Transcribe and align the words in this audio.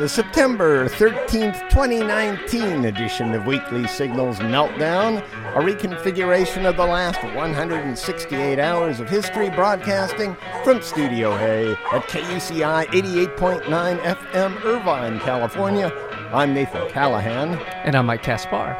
the 0.00 0.08
September 0.08 0.88
13th, 0.88 1.68
2019 1.68 2.86
edition 2.86 3.34
of 3.34 3.44
Weekly 3.44 3.86
Signals 3.86 4.38
Meltdown, 4.38 5.18
a 5.54 5.60
reconfiguration 5.60 6.64
of 6.64 6.78
the 6.78 6.86
last 6.86 7.22
168 7.22 8.58
hours 8.58 8.98
of 8.98 9.10
history 9.10 9.50
broadcasting 9.50 10.34
from 10.64 10.80
Studio 10.80 11.34
A 11.34 11.72
at 11.92 12.08
KUCI 12.08 12.86
88.9 12.86 13.98
FM, 14.00 14.64
Irvine, 14.64 15.20
California. 15.20 15.92
I'm 16.32 16.54
Nathan 16.54 16.88
Callahan. 16.88 17.56
And 17.84 17.94
I'm 17.94 18.06
Mike 18.06 18.22
Kaspar. 18.22 18.72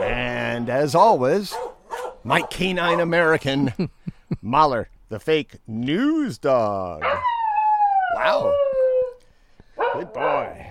And 0.00 0.70
as 0.70 0.94
always, 0.94 1.54
my 2.24 2.40
canine 2.40 3.00
American, 3.00 3.90
Mahler, 4.40 4.88
the 5.10 5.20
fake 5.20 5.56
news 5.66 6.38
dog. 6.38 7.04
Wow. 8.14 8.54
Good 9.92 10.12
boy. 10.12 10.66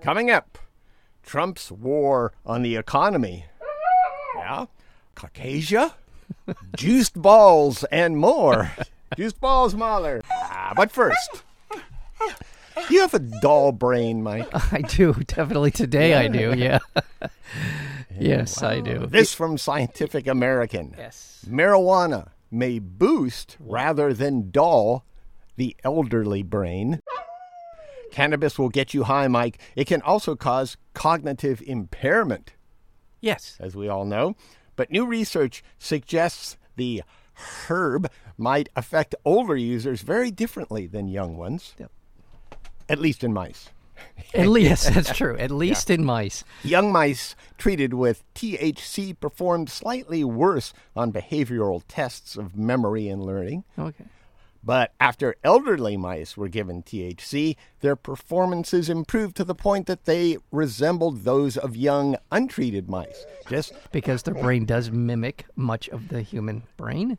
Coming 0.00 0.30
up, 0.30 0.58
Trump's 1.22 1.70
war 1.70 2.32
on 2.46 2.62
the 2.62 2.76
economy. 2.76 3.46
Yeah. 4.36 4.66
Caucasia, 5.14 5.94
juiced 6.76 7.20
balls, 7.20 7.84
and 7.84 8.16
more. 8.16 8.70
juiced 9.16 9.40
balls, 9.40 9.74
Mahler. 9.74 10.22
Ah, 10.30 10.72
but 10.76 10.90
first, 10.90 11.44
you 12.90 13.00
have 13.00 13.14
a 13.14 13.18
dull 13.18 13.72
brain, 13.72 14.22
Mike. 14.22 14.48
I 14.72 14.82
do. 14.82 15.12
Definitely 15.26 15.70
today 15.72 16.14
I 16.14 16.28
do. 16.28 16.54
Yeah. 16.56 16.78
yes, 18.18 18.62
I 18.62 18.80
do. 18.80 19.06
This 19.06 19.34
from 19.34 19.58
Scientific 19.58 20.26
American. 20.26 20.94
Yes. 20.96 21.44
Marijuana 21.48 22.28
may 22.50 22.78
boost 22.78 23.56
rather 23.60 24.12
than 24.14 24.50
dull 24.50 25.04
the 25.56 25.76
elderly 25.84 26.42
brain. 26.42 27.00
Cannabis 28.12 28.58
will 28.58 28.68
get 28.68 28.94
you 28.94 29.02
high, 29.04 29.26
Mike. 29.26 29.58
It 29.74 29.86
can 29.88 30.02
also 30.02 30.36
cause 30.36 30.76
cognitive 30.94 31.60
impairment, 31.66 32.52
Yes. 33.20 33.56
as 33.58 33.74
we 33.74 33.88
all 33.88 34.04
know. 34.04 34.36
But 34.76 34.90
new 34.92 35.04
research 35.06 35.64
suggests 35.78 36.56
the 36.76 37.02
herb 37.68 38.08
might 38.38 38.68
affect 38.76 39.14
older 39.24 39.56
users 39.56 40.02
very 40.02 40.30
differently 40.30 40.86
than 40.86 41.08
young 41.08 41.36
ones, 41.36 41.74
Yep. 41.78 41.90
at 42.88 42.98
least 43.00 43.24
in 43.24 43.32
mice. 43.32 43.70
At 44.34 44.48
least 44.48 44.92
that's 44.92 45.12
true. 45.16 45.36
At 45.38 45.50
least 45.50 45.88
in 45.88 46.04
mice. 46.04 46.44
Young 46.64 46.90
mice 46.92 47.34
treated 47.56 47.94
with 47.94 48.24
THC 48.34 49.18
performed 49.18 49.70
slightly 49.70 50.24
worse 50.24 50.72
on 50.96 51.12
behavioral 51.12 51.82
tests 51.88 52.36
of 52.36 52.56
memory 52.56 53.08
and 53.08 53.24
learning. 53.24 53.64
Okay. 53.78 54.04
But 54.64 54.92
after 55.00 55.34
elderly 55.42 55.96
mice 55.96 56.36
were 56.36 56.48
given 56.48 56.82
THC, 56.82 57.56
their 57.80 57.96
performances 57.96 58.88
improved 58.88 59.36
to 59.36 59.44
the 59.44 59.56
point 59.56 59.86
that 59.88 60.04
they 60.04 60.38
resembled 60.52 61.24
those 61.24 61.56
of 61.56 61.76
young, 61.76 62.16
untreated 62.30 62.88
mice. 62.88 63.26
Just 63.48 63.72
Because 63.90 64.22
their 64.22 64.34
brain 64.34 64.64
does 64.64 64.90
mimic 64.90 65.46
much 65.56 65.88
of 65.88 66.08
the 66.08 66.22
human 66.22 66.62
brain. 66.76 67.18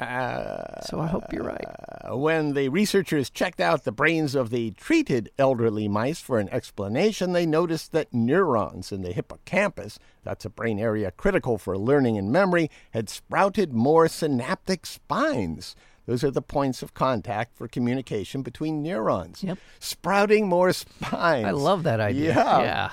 so 0.00 0.98
I 0.98 1.06
hope 1.08 1.30
you're 1.30 1.42
right. 1.44 1.62
uh, 2.10 2.16
when 2.16 2.54
the 2.54 2.70
researchers 2.70 3.28
checked 3.28 3.60
out 3.60 3.84
the 3.84 3.92
brains 3.92 4.34
of 4.34 4.48
the 4.48 4.70
treated 4.70 5.30
elderly 5.38 5.88
mice 5.88 6.20
for 6.20 6.38
an 6.38 6.48
explanation, 6.48 7.32
they 7.32 7.44
noticed 7.44 7.92
that 7.92 8.14
neurons 8.14 8.92
in 8.92 9.02
the 9.02 9.12
hippocampus, 9.12 9.98
that's 10.24 10.46
a 10.46 10.50
brain 10.50 10.78
area 10.78 11.10
critical 11.10 11.58
for 11.58 11.76
learning 11.76 12.16
and 12.16 12.32
memory, 12.32 12.70
had 12.92 13.10
sprouted 13.10 13.74
more 13.74 14.08
synaptic 14.08 14.86
spines. 14.86 15.76
Those 16.10 16.24
are 16.24 16.32
the 16.32 16.42
points 16.42 16.82
of 16.82 16.92
contact 16.92 17.54
for 17.54 17.68
communication 17.68 18.42
between 18.42 18.82
neurons. 18.82 19.44
Yep. 19.44 19.58
Sprouting 19.78 20.48
more 20.48 20.72
spines. 20.72 21.46
I 21.46 21.52
love 21.52 21.84
that 21.84 22.00
idea. 22.00 22.34
Yeah. 22.34 22.90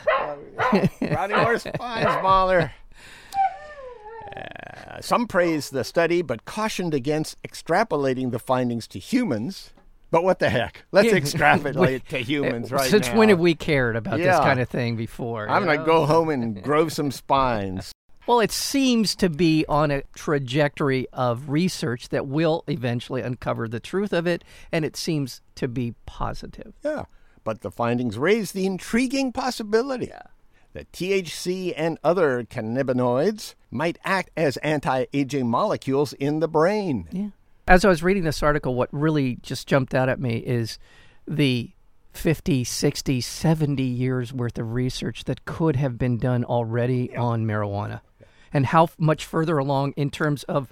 Yeah. 0.61 0.88
Sprouting 0.97 1.38
more 1.38 1.57
spines, 1.57 2.22
Mahler. 2.22 2.73
Uh, 4.35 5.01
some 5.01 5.25
praised 5.25 5.73
the 5.73 5.83
study, 5.83 6.22
but 6.22 6.45
cautioned 6.45 6.94
against 6.94 7.41
extrapolating 7.41 8.29
the 8.29 8.38
findings 8.38 8.88
to 8.89 9.00
humans. 9.00 9.72
But 10.11 10.23
what 10.23 10.38
the 10.38 10.51
heck? 10.51 10.85
Let's 10.91 11.11
extrapolate 11.11 12.07
to 12.09 12.19
humans 12.19 12.72
right 12.72 12.88
Since 12.88 13.07
now. 13.07 13.17
when 13.17 13.29
have 13.29 13.39
we 13.39 13.56
cared 13.56 13.95
about 13.95 14.19
this 14.19 14.38
kind 14.38 14.59
of 14.59 14.69
thing 14.69 14.95
before? 14.95 15.50
I'm 15.50 15.66
going 15.66 15.79
to 15.79 15.83
go 15.83 16.06
home 16.06 16.29
and 16.29 16.61
grow 16.63 16.88
some 16.88 17.09
spines. 17.09 17.91
Well, 18.27 18.41
it 18.41 18.51
seems 18.51 19.15
to 19.15 19.29
be 19.29 19.65
on 19.69 19.89
a 19.89 20.01
trajectory 20.13 21.07
of 21.13 21.49
research 21.49 22.09
that 22.09 22.27
will 22.27 22.65
eventually 22.67 23.21
uncover 23.21 23.69
the 23.69 23.79
truth 23.79 24.11
of 24.11 24.27
it, 24.27 24.43
and 24.69 24.83
it 24.83 24.97
seems 24.97 25.41
to 25.55 25.69
be 25.69 25.95
positive. 26.05 26.73
Yeah. 26.83 27.05
But 27.45 27.61
the 27.61 27.71
findings 27.71 28.17
raise 28.17 28.51
the 28.51 28.65
intriguing 28.65 29.31
possibility 29.31 30.11
that 30.73 30.91
THC 30.91 31.73
and 31.77 31.97
other 32.03 32.43
cannabinoids 32.43 33.55
might 33.71 33.97
act 34.03 34.31
as 34.35 34.57
anti 34.57 35.05
aging 35.13 35.47
molecules 35.47 36.11
in 36.11 36.41
the 36.41 36.49
brain. 36.49 37.07
Yeah. 37.09 37.29
As 37.65 37.85
I 37.85 37.89
was 37.89 38.03
reading 38.03 38.25
this 38.25 38.44
article, 38.44 38.75
what 38.75 38.89
really 38.91 39.38
just 39.41 39.67
jumped 39.67 39.94
out 39.94 40.09
at 40.09 40.19
me 40.19 40.38
is 40.38 40.77
the 41.25 41.71
50, 42.11 42.65
60, 42.65 43.21
70 43.21 43.83
years 43.83 44.33
worth 44.33 44.57
of 44.57 44.73
research 44.73 45.23
that 45.23 45.45
could 45.45 45.77
have 45.77 45.97
been 45.97 46.17
done 46.17 46.44
already 46.44 47.15
on 47.15 47.45
marijuana 47.45 48.01
and 48.53 48.68
how 48.68 48.90
much 48.97 49.25
further 49.25 49.58
along 49.58 49.94
in 49.97 50.09
terms 50.09 50.44
of 50.44 50.72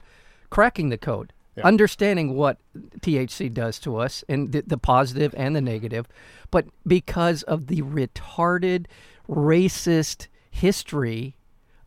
cracking 0.50 0.90
the 0.90 0.98
code, 0.98 1.34
understanding 1.64 2.36
what 2.36 2.58
THC 3.00 3.54
does 3.54 3.80
to 3.80 3.98
us 3.98 4.24
and 4.28 4.52
the, 4.52 4.62
the 4.66 4.78
positive 4.78 5.34
and 5.38 5.56
the 5.56 5.62
negative, 5.62 6.08
but 6.52 6.66
because 6.86 7.44
of 7.44 7.68
the 7.68 7.82
retarded, 7.82 8.86
racist 9.30 10.28
history 10.52 11.36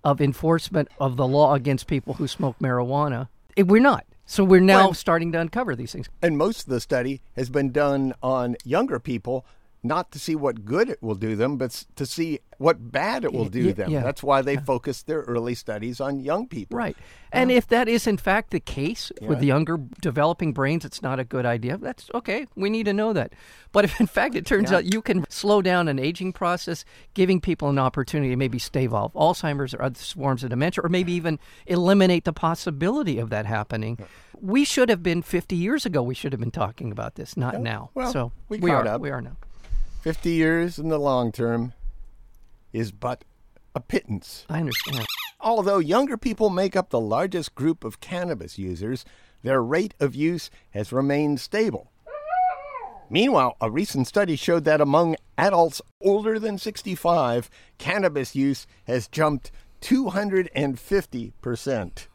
of 0.04 0.20
enforcement 0.20 0.88
of 0.98 1.16
the 1.16 1.26
law 1.26 1.54
against 1.54 1.86
people 1.86 2.14
who 2.14 2.26
smoke 2.28 2.56
marijuana, 2.60 3.28
it, 3.56 3.66
we're 3.66 3.82
not. 3.82 4.06
So 4.26 4.44
we're 4.44 4.60
now 4.60 4.86
Well- 4.86 4.94
starting 4.94 5.32
to 5.32 5.40
uncover 5.40 5.74
these 5.74 5.92
things. 5.92 6.08
And 6.22 6.36
most 6.36 6.66
of 6.66 6.70
the 6.70 6.80
study 6.80 7.20
has 7.34 7.48
been 7.50 7.72
done 7.72 8.12
on 8.22 8.56
younger 8.64 8.98
people, 8.98 9.44
not 9.82 10.10
to 10.12 10.18
see 10.18 10.34
what 10.34 10.64
good 10.64 10.88
it 10.88 11.02
will 11.02 11.14
do 11.14 11.36
them, 11.36 11.56
but 11.56 11.84
to 11.96 12.04
see 12.04 12.40
what 12.58 12.90
bad 12.90 13.24
it 13.24 13.32
will 13.32 13.48
do 13.48 13.64
yeah, 13.64 13.72
them. 13.72 13.90
yeah, 13.90 14.02
That's 14.02 14.22
why 14.22 14.42
they 14.42 14.56
focused 14.56 15.06
their 15.06 15.20
early 15.20 15.54
studies 15.54 16.00
on 16.00 16.18
young 16.20 16.48
people. 16.48 16.76
Right. 16.76 16.96
And 17.30 17.52
if 17.52 17.68
that 17.68 17.88
is 17.88 18.06
in 18.06 18.16
fact 18.16 18.50
the 18.50 18.58
case 18.58 19.12
with 19.20 19.38
the 19.38 19.46
younger 19.46 19.78
developing 20.00 20.52
brains, 20.52 20.84
it's 20.84 21.02
not 21.02 21.20
a 21.20 21.24
good 21.24 21.46
idea. 21.46 21.76
That's 21.76 22.10
okay. 22.14 22.46
We 22.56 22.70
need 22.70 22.84
to 22.84 22.92
know 22.92 23.12
that. 23.12 23.34
But 23.70 23.84
if 23.84 24.00
in 24.00 24.06
fact 24.06 24.34
it 24.34 24.46
turns 24.46 24.72
out 24.72 24.92
you 24.92 25.00
can 25.00 25.24
slow 25.28 25.62
down 25.62 25.86
an 25.86 25.98
aging 25.98 26.32
process, 26.32 26.84
giving 27.14 27.40
people 27.40 27.68
an 27.68 27.78
opportunity 27.78 28.30
to 28.30 28.36
maybe 28.36 28.58
stave 28.58 28.92
off 28.92 29.12
Alzheimer's 29.12 29.74
or 29.74 29.82
other 29.82 30.00
forms 30.00 30.42
of 30.42 30.50
dementia, 30.50 30.82
or 30.84 30.88
maybe 30.88 31.12
even 31.12 31.38
eliminate 31.66 32.24
the 32.24 32.32
possibility 32.32 33.18
of 33.18 33.30
that 33.30 33.46
happening, 33.46 33.98
we 34.40 34.64
should 34.64 34.88
have 34.88 35.02
been 35.02 35.22
50 35.22 35.54
years 35.54 35.86
ago. 35.86 36.02
We 36.02 36.14
should 36.14 36.32
have 36.32 36.40
been 36.40 36.50
talking 36.50 36.90
about 36.90 37.14
this, 37.14 37.36
not 37.36 37.60
now. 37.60 37.90
well, 37.94 38.12
so 38.12 38.32
we 38.48 38.58
we 38.58 38.70
are. 38.70 38.86
up. 38.86 39.00
We 39.00 39.10
are 39.10 39.20
now. 39.20 39.36
50 40.08 40.30
years 40.30 40.78
in 40.78 40.88
the 40.88 40.96
long 40.96 41.30
term 41.30 41.74
is 42.72 42.92
but 42.92 43.24
a 43.74 43.80
pittance. 43.80 44.46
I 44.48 44.60
understand. 44.60 45.04
Although 45.38 45.80
younger 45.80 46.16
people 46.16 46.48
make 46.48 46.74
up 46.74 46.88
the 46.88 46.98
largest 46.98 47.54
group 47.54 47.84
of 47.84 48.00
cannabis 48.00 48.58
users, 48.58 49.04
their 49.42 49.62
rate 49.62 49.92
of 50.00 50.14
use 50.14 50.48
has 50.70 50.94
remained 50.94 51.40
stable. 51.40 51.92
Meanwhile, 53.10 53.58
a 53.60 53.70
recent 53.70 54.06
study 54.06 54.34
showed 54.34 54.64
that 54.64 54.80
among 54.80 55.16
adults 55.36 55.82
older 56.00 56.38
than 56.38 56.56
65, 56.56 57.50
cannabis 57.76 58.34
use 58.34 58.66
has 58.84 59.08
jumped 59.08 59.50
250%. 59.82 62.06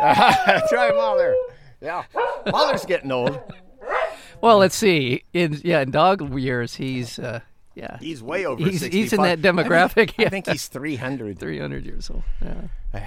That's 0.00 0.72
right, 0.72 0.94
Mahler. 0.94 1.34
Yeah. 1.80 2.04
Mahler's 2.46 2.86
getting 2.86 3.10
old. 3.10 3.40
Well, 4.42 4.58
let's 4.58 4.74
see. 4.74 5.22
In 5.32 5.58
yeah, 5.62 5.80
in 5.80 5.92
dog 5.92 6.36
years, 6.38 6.74
he's 6.74 7.18
uh, 7.18 7.40
yeah, 7.74 7.98
He's 7.98 8.22
way 8.22 8.44
over 8.44 8.62
He's- 8.62 8.80
65. 8.80 8.92
he's 8.92 9.12
in 9.12 9.22
that 9.22 9.40
demographic, 9.40 10.10
I 10.18 10.24
yeah. 10.24 10.28
think 10.28 10.48
he's 10.48 10.68
300. 10.68 11.38
300 11.38 11.86
years 11.86 12.10
old. 12.10 12.22
Yeah. 12.42 12.54
Uh, 12.92 13.00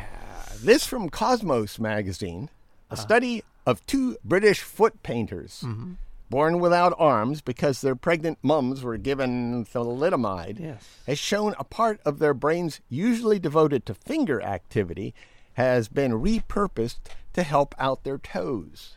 this 0.64 0.86
from 0.86 1.10
Cosmos 1.10 1.80
magazine, 1.80 2.50
a 2.90 2.94
uh-huh. 2.94 3.02
study 3.02 3.44
of 3.66 3.86
two 3.86 4.18
British 4.24 4.62
foot 4.62 5.04
painters 5.04 5.62
mm-hmm. 5.66 5.94
born 6.30 6.60
without 6.60 6.94
arms 6.98 7.42
because 7.42 7.82
their 7.82 7.96
pregnant 7.96 8.40
mums 8.42 8.82
were 8.82 8.98
given 8.98 9.66
thalidomide 9.66 10.60
Yes. 10.60 10.84
has 11.06 11.20
shown 11.20 11.54
a 11.60 11.64
part 11.64 12.00
of 12.06 12.20
their 12.20 12.34
brains 12.34 12.80
usually 12.90 13.40
devoted 13.40 13.86
to 13.86 13.94
finger 13.94 14.42
activity 14.42 15.14
has 15.54 15.88
been 15.88 16.12
repurposed 16.14 16.98
to 17.34 17.44
help 17.44 17.76
out 17.78 18.04
their 18.04 18.18
toes. 18.18 18.96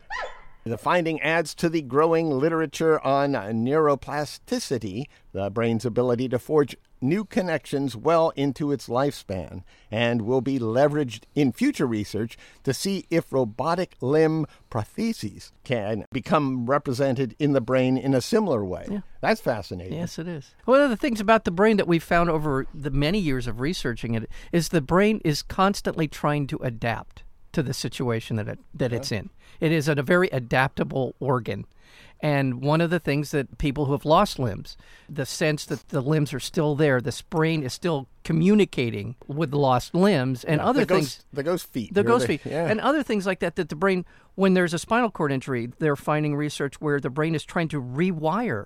The 0.65 0.77
finding 0.77 1.21
adds 1.21 1.55
to 1.55 1.69
the 1.69 1.81
growing 1.81 2.29
literature 2.29 2.99
on 3.05 3.31
neuroplasticity, 3.31 5.05
the 5.31 5.49
brain's 5.49 5.85
ability 5.85 6.29
to 6.29 6.39
forge 6.39 6.75
new 7.01 7.23
connections 7.23 7.95
well 7.95 8.31
into 8.35 8.71
its 8.71 8.87
lifespan 8.89 9.63
and 9.89 10.23
will 10.23 10.41
be 10.41 10.59
leveraged 10.59 11.23
in 11.33 11.51
future 11.51 11.87
research 11.87 12.37
to 12.63 12.73
see 12.73 13.05
if 13.09 13.31
robotic 13.31 13.95
limb 14.01 14.45
prostheses 14.69 15.51
can 15.63 16.05
become 16.11 16.65
represented 16.65 17.35
in 17.39 17.53
the 17.53 17.61
brain 17.61 17.97
in 17.97 18.13
a 18.13 18.21
similar 18.21 18.63
way. 18.65 18.85
Yeah. 18.89 18.99
That's 19.21 19.41
fascinating. 19.41 19.97
Yes, 19.97 20.19
it 20.19 20.27
is. 20.27 20.53
One 20.65 20.81
of 20.81 20.89
the 20.89 20.97
things 20.97 21.21
about 21.21 21.45
the 21.45 21.51
brain 21.51 21.77
that 21.77 21.87
we've 21.87 22.03
found 22.03 22.29
over 22.29 22.67
the 22.73 22.91
many 22.91 23.19
years 23.19 23.47
of 23.47 23.59
researching 23.61 24.13
it 24.13 24.29
is 24.51 24.69
the 24.69 24.81
brain 24.81 25.21
is 25.23 25.41
constantly 25.41 26.07
trying 26.07 26.47
to 26.47 26.57
adapt 26.57 27.23
to 27.53 27.63
the 27.63 27.73
situation 27.73 28.35
that 28.37 28.47
it, 28.47 28.59
that 28.73 28.93
it's 28.93 29.11
in. 29.11 29.29
It 29.59 29.71
is 29.71 29.87
a 29.87 29.95
very 29.95 30.29
adaptable 30.29 31.15
organ. 31.19 31.65
And 32.21 32.61
one 32.61 32.81
of 32.81 32.89
the 32.89 32.99
things 32.99 33.31
that 33.31 33.57
people 33.57 33.85
who 33.85 33.93
have 33.93 34.03
lost 34.03 34.39
limbs, 34.39 34.75
the 35.07 35.25
sense 35.25 35.65
that 35.65 35.87
the 35.87 36.01
limbs 36.01 36.33
are 36.33 36.39
still 36.39 36.75
there, 36.75 36.99
the 36.99 37.17
brain 37.29 37.63
is 37.63 37.71
still 37.71 38.07
communicating 38.25 39.15
with 39.27 39.53
lost 39.53 39.95
limbs 39.95 40.43
and 40.43 40.59
other 40.59 40.81
the 40.81 40.85
ghost, 40.85 41.17
things. 41.17 41.25
The 41.31 41.43
ghost 41.43 41.67
feet. 41.71 41.93
The 41.93 42.03
ghost 42.03 42.27
feet 42.27 42.41
Yeah. 42.45 42.67
and 42.67 42.81
other 42.81 43.03
things 43.03 43.25
like 43.25 43.39
that. 43.39 43.55
That 43.55 43.69
the 43.69 43.75
brain, 43.75 44.05
when 44.35 44.53
there's 44.53 44.73
a 44.73 44.79
spinal 44.79 45.09
cord 45.11 45.31
injury, 45.31 45.71
they're 45.79 45.95
finding 45.95 46.35
research 46.35 46.81
where 46.81 46.99
the 46.99 47.09
brain 47.09 47.35
is 47.35 47.45
trying 47.45 47.69
to 47.69 47.81
rewire 47.81 48.65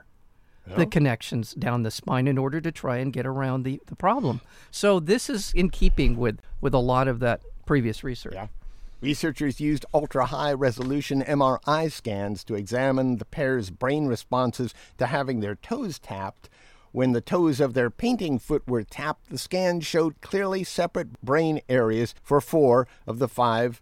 the 0.78 0.86
connections 0.86 1.54
down 1.54 1.84
the 1.84 1.92
spine 1.92 2.26
in 2.28 2.38
order 2.38 2.62
to 2.62 2.72
try 2.72 2.98
and 2.98 3.12
get 3.12 3.26
around 3.26 3.64
the, 3.64 3.82
the 3.88 3.96
problem. 3.98 4.40
So 4.72 5.00
this 5.00 5.30
is 5.30 5.52
in 5.54 5.70
keeping 5.70 6.16
with 6.18 6.40
with 6.62 6.74
a 6.74 6.80
lot 6.80 7.08
of 7.08 7.20
that 7.20 7.42
previous 7.66 8.04
research. 8.04 8.34
Yeah. 8.34 8.48
Researchers 9.04 9.60
used 9.60 9.86
ultra 9.94 10.28
high 10.28 10.54
resolution 10.54 11.22
MRI 11.24 11.92
scans 11.92 12.42
to 12.46 12.56
examine 12.56 13.18
the 13.18 13.26
pair's 13.26 13.70
brain 13.70 14.06
responses 14.06 14.74
to 14.98 15.08
having 15.08 15.42
their 15.42 15.56
toes 15.56 16.00
tapped. 16.00 16.50
When 16.94 17.12
the 17.12 17.20
toes 17.20 17.60
of 17.60 17.74
their 17.74 17.90
painting 17.90 18.40
foot 18.40 18.66
were 18.66 18.86
tapped, 18.86 19.30
the 19.30 19.38
scan 19.38 19.82
showed 19.82 20.22
clearly 20.22 20.64
separate 20.64 21.22
brain 21.22 21.60
areas 21.68 22.16
for 22.24 22.40
four 22.40 22.88
of 23.06 23.20
the 23.20 23.28
five 23.28 23.82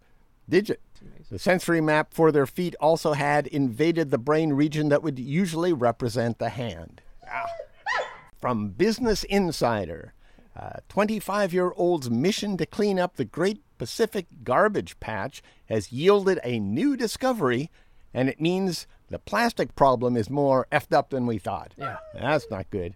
digits. 0.49 0.81
The 1.29 1.37
sensory 1.37 1.81
map 1.81 2.15
for 2.15 2.31
their 2.31 2.47
feet 2.47 2.73
also 2.79 3.13
had 3.13 3.45
invaded 3.45 4.09
the 4.09 4.17
brain 4.17 4.53
region 4.53 4.89
that 4.89 5.03
would 5.03 5.19
usually 5.19 5.71
represent 5.71 6.39
the 6.39 6.49
hand. 6.49 6.99
Ah. 7.31 7.45
From 8.39 8.69
Business 8.69 9.23
Insider, 9.25 10.15
uh, 10.55 10.69
a 10.75 10.81
25 10.89 11.53
year 11.53 11.73
old's 11.75 12.09
mission 12.09 12.57
to 12.57 12.65
clean 12.65 12.97
up 12.97 13.17
the 13.17 13.25
Great 13.25 13.61
Pacific 13.81 14.27
Garbage 14.43 14.99
Patch 14.99 15.41
has 15.65 15.91
yielded 15.91 16.39
a 16.43 16.59
new 16.59 16.95
discovery, 16.95 17.71
and 18.13 18.29
it 18.29 18.39
means 18.39 18.85
the 19.09 19.17
plastic 19.17 19.73
problem 19.73 20.15
is 20.15 20.29
more 20.29 20.67
effed 20.71 20.95
up 20.95 21.09
than 21.09 21.25
we 21.25 21.39
thought. 21.39 21.73
Yeah. 21.79 21.97
That's 22.13 22.45
not 22.51 22.69
good. 22.69 22.93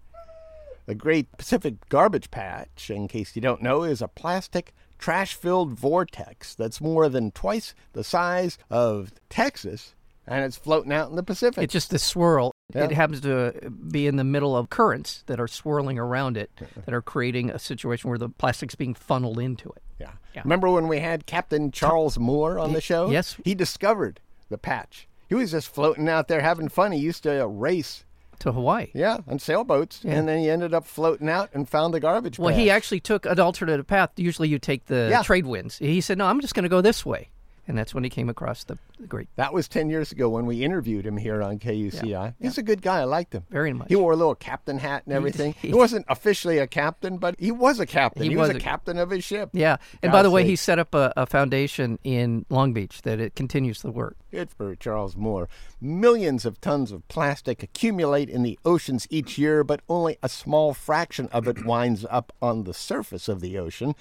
The 0.86 0.94
Great 0.94 1.36
Pacific 1.40 1.90
Garbage 1.90 2.30
Patch, 2.30 2.92
in 2.92 3.08
case 3.08 3.36
you 3.36 3.42
don't 3.42 3.64
know, 3.64 3.82
is 3.82 4.00
a 4.00 4.08
plastic 4.08 4.76
trash 5.00 5.34
filled 5.34 5.72
vortex 5.72 6.54
that's 6.54 6.80
more 6.80 7.10
than 7.10 7.32
twice 7.32 7.74
the 7.94 8.04
size 8.04 8.60
of 8.70 9.12
Texas, 9.28 9.96
and 10.28 10.44
it's 10.44 10.58
floating 10.58 10.92
out 10.92 11.10
in 11.10 11.16
the 11.16 11.24
Pacific. 11.24 11.64
It's 11.64 11.74
just 11.74 11.94
a 11.94 12.00
swirl. 12.00 12.52
Yeah. 12.74 12.86
It 12.86 12.92
happens 12.92 13.22
to 13.22 13.54
be 13.90 14.08
in 14.08 14.16
the 14.16 14.24
middle 14.24 14.58
of 14.58 14.70
currents 14.70 15.24
that 15.28 15.40
are 15.40 15.48
swirling 15.48 16.00
around 16.00 16.36
it 16.38 16.50
that 16.86 16.94
are 16.94 17.02
creating 17.02 17.50
a 17.52 17.60
situation 17.60 18.10
where 18.10 18.18
the 18.20 18.30
plastic's 18.30 18.76
being 18.76 18.94
funneled 18.96 19.38
into 19.40 19.70
it. 19.70 19.84
Yeah. 20.00 20.12
Yeah. 20.34 20.42
Remember 20.44 20.70
when 20.70 20.88
we 20.88 21.00
had 21.00 21.26
Captain 21.26 21.72
Charles 21.72 22.18
Moore 22.18 22.58
on 22.60 22.74
the 22.74 22.82
show? 22.82 23.10
yes. 23.12 23.38
He 23.46 23.56
discovered 23.56 24.20
the 24.50 24.58
patch. 24.58 25.08
He 25.30 25.36
was 25.36 25.52
just 25.52 25.70
floating 25.74 26.08
out 26.10 26.28
there 26.28 26.42
having 26.42 26.70
fun. 26.70 26.92
He 26.92 27.00
used 27.00 27.24
to 27.24 27.48
race, 27.48 28.04
To 28.40 28.52
Hawaii. 28.52 28.88
yeah, 28.94 29.20
on 29.28 29.40
sailboats, 29.40 30.04
and 30.04 30.28
then 30.28 30.40
he 30.40 30.50
ended 30.52 30.74
up 30.74 30.86
floating 30.86 31.30
out 31.30 31.50
and 31.54 31.68
found 31.68 31.94
the 31.96 32.00
garbage 32.00 32.38
Well, 32.38 32.50
patch. 32.52 32.60
he 32.60 32.70
actually 32.70 33.00
took 33.00 33.26
an 33.26 33.40
alternative 33.40 33.88
path. 33.88 34.12
Usually 34.18 34.48
you 34.50 34.60
take 34.60 34.86
the 34.86 35.08
Yeah. 35.10 35.24
trade 35.24 35.46
winds. 35.48 35.78
He 35.80 36.00
said, 36.02 36.18
no, 36.20 36.26
I'm 36.28 36.42
just 36.42 36.54
going 36.54 36.64
to 36.64 36.70
go 36.70 36.82
this 36.82 37.04
way. 37.06 37.30
And 37.68 37.78
that's 37.78 37.96
when 37.96 38.04
he 38.04 38.10
came 38.12 38.30
across 38.30 38.64
the, 38.64 38.78
the 39.00 39.08
great, 39.08 39.28
that 39.38 39.52
was 39.54 39.68
10 39.68 39.90
years 39.90 40.12
ago 40.12 40.30
when 40.30 40.46
we 40.46 40.64
interviewed 40.64 41.06
him 41.06 41.18
here 41.18 41.42
on 41.42 41.58
KUCI. 41.58 42.36
He's 42.40 42.58
a 42.60 42.64
good 42.64 42.82
guy. 42.82 43.00
I 43.00 43.04
liked 43.06 43.34
him. 43.34 43.44
very 43.50 43.74
much. 43.74 43.88
He 43.90 43.96
wore 43.96 44.14
a 44.14 44.16
little 44.16 44.36
captain 44.36 44.78
hat 44.78 45.04
and 45.06 45.14
everything. 45.16 45.56
he- 45.62 45.74
wasn't 45.74 46.06
officially 46.08 46.60
a 46.60 46.68
captain, 46.68 47.18
but 47.18 47.36
he 47.40 47.52
was 47.52 47.80
a 47.80 47.86
captain. 47.86 48.24
He 48.24 48.30
He, 48.30 48.36
was, 48.36 48.50
was 48.50 48.58
a 48.58 48.60
captain 48.60 48.98
of 49.00 49.10
his 49.10 49.24
ship. 49.24 49.50
Yeah. 49.54 49.78
And 50.04 50.12
by 50.12 50.22
the 50.22 50.30
way, 50.32 50.46
he 50.46 50.56
set 50.56 50.78
up 50.80 50.94
a, 50.94 51.12
a 51.18 51.26
foundation 51.26 51.98
in 52.04 52.46
Long 52.50 52.72
Beach 52.72 53.02
that 53.02 53.20
it 53.20 53.36
continues 53.36 53.82
the 53.82 53.92
work. 53.92 54.16
Good 54.32 54.52
for 54.52 54.76
Charles 54.76 55.16
Moore. 55.16 55.48
Millions 55.82 56.46
of 56.46 56.60
tons 56.62 56.92
of 56.92 57.08
plastic 57.08 57.64
accumulate 57.64 58.30
in 58.30 58.44
the 58.44 58.60
oceans 58.66 59.08
each 59.10 59.38
year, 59.38 59.64
but 59.64 59.82
only 59.90 60.18
a 60.22 60.30
small 60.30 60.74
fraction 60.74 61.28
of 61.32 61.48
it 61.48 61.66
winds 61.66 62.06
up 62.10 62.32
on 62.42 62.64
the 62.64 62.74
surface 62.74 63.28
of 63.28 63.42
the 63.42 63.58
ocean. 63.58 63.96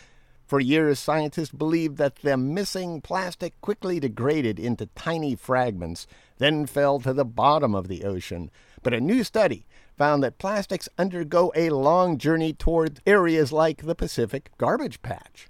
For 0.46 0.60
years, 0.60 0.98
scientists 0.98 1.50
believed 1.50 1.96
that 1.96 2.16
the 2.16 2.36
missing 2.36 3.00
plastic 3.00 3.58
quickly 3.62 3.98
degraded 3.98 4.58
into 4.58 4.86
tiny 4.94 5.34
fragments, 5.34 6.06
then 6.38 6.66
fell 6.66 7.00
to 7.00 7.14
the 7.14 7.24
bottom 7.24 7.74
of 7.74 7.88
the 7.88 8.04
ocean. 8.04 8.50
But 8.82 8.92
a 8.92 9.00
new 9.00 9.24
study 9.24 9.66
found 9.96 10.22
that 10.22 10.38
plastics 10.38 10.88
undergo 10.98 11.50
a 11.54 11.70
long 11.70 12.18
journey 12.18 12.52
toward 12.52 13.00
areas 13.06 13.52
like 13.52 13.82
the 13.82 13.94
Pacific 13.94 14.50
garbage 14.58 15.00
patch. 15.00 15.48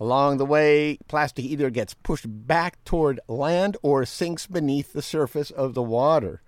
Along 0.00 0.38
the 0.38 0.46
way, 0.46 0.98
plastic 1.06 1.44
either 1.44 1.70
gets 1.70 1.94
pushed 1.94 2.26
back 2.28 2.82
toward 2.84 3.20
land 3.28 3.76
or 3.82 4.04
sinks 4.04 4.48
beneath 4.48 4.92
the 4.92 5.02
surface 5.02 5.52
of 5.52 5.74
the 5.74 5.82
water. 5.82 6.42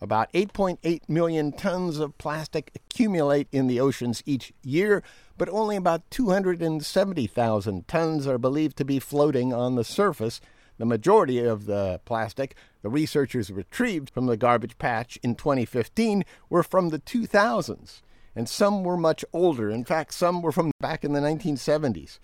About 0.00 0.32
8.8 0.32 1.08
million 1.08 1.52
tons 1.52 1.98
of 1.98 2.16
plastic 2.18 2.70
accumulate 2.74 3.48
in 3.50 3.66
the 3.66 3.80
oceans 3.80 4.22
each 4.24 4.52
year, 4.62 5.02
but 5.36 5.48
only 5.48 5.74
about 5.74 6.08
270,000 6.10 7.88
tons 7.88 8.26
are 8.26 8.38
believed 8.38 8.76
to 8.76 8.84
be 8.84 9.00
floating 9.00 9.52
on 9.52 9.74
the 9.74 9.84
surface. 9.84 10.40
The 10.78 10.86
majority 10.86 11.40
of 11.40 11.66
the 11.66 12.00
plastic 12.04 12.54
the 12.82 12.88
researchers 12.88 13.50
retrieved 13.50 14.10
from 14.10 14.26
the 14.26 14.36
garbage 14.36 14.78
patch 14.78 15.18
in 15.22 15.34
2015 15.34 16.24
were 16.48 16.62
from 16.62 16.90
the 16.90 17.00
2000s, 17.00 18.02
and 18.36 18.48
some 18.48 18.84
were 18.84 18.96
much 18.96 19.24
older. 19.32 19.68
In 19.68 19.84
fact, 19.84 20.14
some 20.14 20.42
were 20.42 20.52
from 20.52 20.70
back 20.80 21.04
in 21.04 21.12
the 21.12 21.20
1970s. 21.20 22.20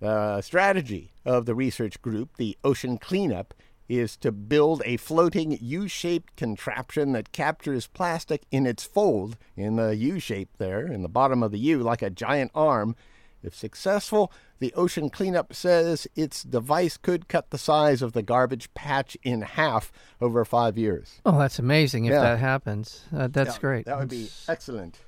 The 0.00 0.40
strategy 0.40 1.12
of 1.26 1.44
the 1.44 1.54
research 1.54 2.00
group, 2.00 2.36
the 2.36 2.56
Ocean 2.64 2.96
Cleanup, 2.96 3.52
is 3.88 4.16
to 4.18 4.30
build 4.32 4.82
a 4.84 4.96
floating 4.98 5.56
U 5.60 5.88
shaped 5.88 6.36
contraption 6.36 7.12
that 7.12 7.32
captures 7.32 7.86
plastic 7.86 8.42
in 8.50 8.66
its 8.66 8.84
fold, 8.84 9.36
in 9.56 9.76
the 9.76 9.96
U 9.96 10.18
shape 10.20 10.50
there, 10.58 10.86
in 10.86 11.02
the 11.02 11.08
bottom 11.08 11.42
of 11.42 11.52
the 11.52 11.58
U, 11.58 11.78
like 11.78 12.02
a 12.02 12.10
giant 12.10 12.50
arm. 12.54 12.94
If 13.42 13.54
successful, 13.54 14.32
the 14.58 14.74
Ocean 14.74 15.10
Cleanup 15.10 15.54
says 15.54 16.08
its 16.16 16.42
device 16.42 16.96
could 16.96 17.28
cut 17.28 17.50
the 17.50 17.56
size 17.58 18.02
of 18.02 18.12
the 18.12 18.22
garbage 18.22 18.72
patch 18.74 19.16
in 19.22 19.42
half 19.42 19.92
over 20.20 20.44
five 20.44 20.76
years. 20.76 21.20
Oh, 21.24 21.38
that's 21.38 21.60
amazing 21.60 22.06
if 22.06 22.12
Yeah. 22.12 22.20
that 22.22 22.40
happens. 22.40 23.04
Uh, 23.16 23.28
that's 23.28 23.54
Yeah, 23.54 23.60
great. 23.60 23.86
That 23.86 23.98
would 23.98 24.08
be 24.08 24.28
excellent. 24.48 24.98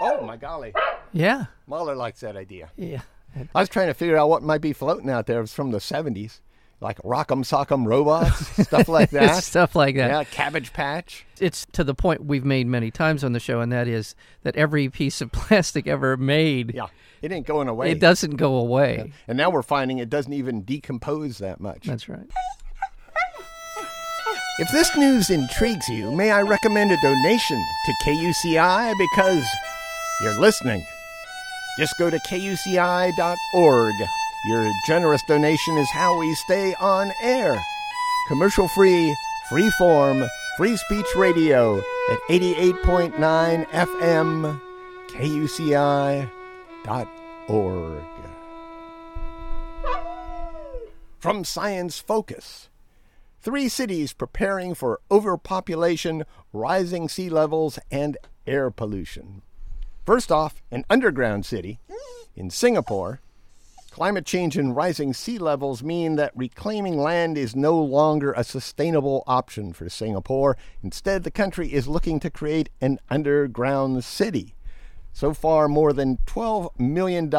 Oh, 0.00 0.24
my 0.24 0.36
golly. 0.36 0.72
Yeah. 1.12 1.46
Mahler 1.66 1.94
likes 1.96 2.20
that 2.20 2.36
idea. 2.36 2.70
Yeah. 2.76 3.02
I 3.54 3.60
was 3.60 3.68
trying 3.68 3.86
to 3.88 3.94
figure 3.94 4.16
out 4.16 4.28
what 4.28 4.42
might 4.42 4.60
be 4.60 4.72
floating 4.72 5.08
out 5.10 5.26
there. 5.26 5.38
It 5.38 5.42
was 5.42 5.52
from 5.54 5.70
the 5.72 5.78
70s, 5.80 6.40
like 6.82 6.98
Rock'em 6.98 7.44
Sock'em 7.44 7.86
robots, 7.86 8.46
stuff 8.66 8.88
like 8.88 9.10
that. 9.10 9.42
Stuff 9.44 9.74
like 9.76 9.94
that. 9.96 10.10
Yeah, 10.10 10.24
Cabbage 10.24 10.72
Patch. 10.72 11.24
It's 11.40 11.64
to 11.72 11.84
the 11.84 11.94
point 11.94 12.24
we've 12.24 12.44
made 12.44 12.66
many 12.66 12.90
times 12.90 13.22
on 13.24 13.32
the 13.32 13.40
show, 13.40 13.60
and 13.60 13.70
that 13.72 13.86
is 13.88 14.14
that 14.42 14.56
every 14.56 14.88
piece 14.88 15.20
of 15.20 15.30
plastic 15.32 15.86
ever 15.86 16.16
made, 16.16 16.74
Yeah, 16.74 16.86
it 17.22 17.30
ain't 17.32 17.46
going 17.46 17.68
away. 17.68 17.90
it 17.92 18.00
doesn't 18.00 18.36
go 18.36 18.56
away. 18.56 19.12
And 19.28 19.38
now 19.38 19.48
we're 19.50 19.62
finding 19.62 19.98
it 19.98 20.10
doesn't 20.10 20.32
even 20.32 20.62
decompose 20.64 21.38
that 21.38 21.60
much. 21.60 21.86
That's 21.86 22.08
right. 22.08 22.28
If 24.58 24.70
this 24.70 24.94
news 24.96 25.30
intrigues 25.30 25.88
you, 25.88 26.12
may 26.12 26.30
I 26.30 26.42
recommend 26.42 26.92
a 26.92 26.96
donation 27.00 27.64
to 27.86 27.92
KUCI 28.04 28.92
because 28.98 29.44
you're 30.20 30.38
listening. 30.38 30.84
Just 31.78 31.94
go 31.98 32.10
to 32.10 32.18
kuci.org. 32.28 33.94
Your 34.44 34.72
generous 34.86 35.22
donation 35.22 35.78
is 35.78 35.88
how 35.90 36.18
we 36.18 36.34
stay 36.34 36.74
on 36.80 37.12
air. 37.22 37.56
Commercial 38.26 38.66
free, 38.68 39.14
free 39.48 39.70
form, 39.78 40.24
free 40.56 40.76
speech 40.76 41.06
radio 41.14 41.78
at 42.10 42.18
88.9 42.28 43.66
FM, 43.68 44.60
kuci.org. 45.10 46.28
From 51.18 51.44
Science 51.44 52.00
Focus. 52.00 52.68
Three 53.40 53.68
cities 53.68 54.12
preparing 54.12 54.74
for 54.74 55.00
overpopulation, 55.08 56.24
rising 56.52 57.08
sea 57.08 57.28
levels, 57.28 57.78
and 57.92 58.16
air 58.46 58.72
pollution. 58.72 59.42
First 60.04 60.32
off, 60.32 60.62
an 60.72 60.84
underground 60.90 61.46
city 61.46 61.78
in 62.34 62.50
Singapore. 62.50 63.20
Climate 63.92 64.24
change 64.24 64.56
and 64.56 64.74
rising 64.74 65.12
sea 65.12 65.36
levels 65.36 65.82
mean 65.82 66.16
that 66.16 66.32
reclaiming 66.34 66.96
land 66.96 67.36
is 67.36 67.54
no 67.54 67.78
longer 67.78 68.32
a 68.32 68.42
sustainable 68.42 69.22
option 69.26 69.74
for 69.74 69.90
Singapore. 69.90 70.56
Instead, 70.82 71.24
the 71.24 71.30
country 71.30 71.70
is 71.70 71.86
looking 71.86 72.18
to 72.20 72.30
create 72.30 72.70
an 72.80 72.98
underground 73.10 74.02
city. 74.02 74.54
So 75.12 75.34
far, 75.34 75.68
more 75.68 75.92
than 75.92 76.16
$12 76.24 76.70
million 76.80 77.30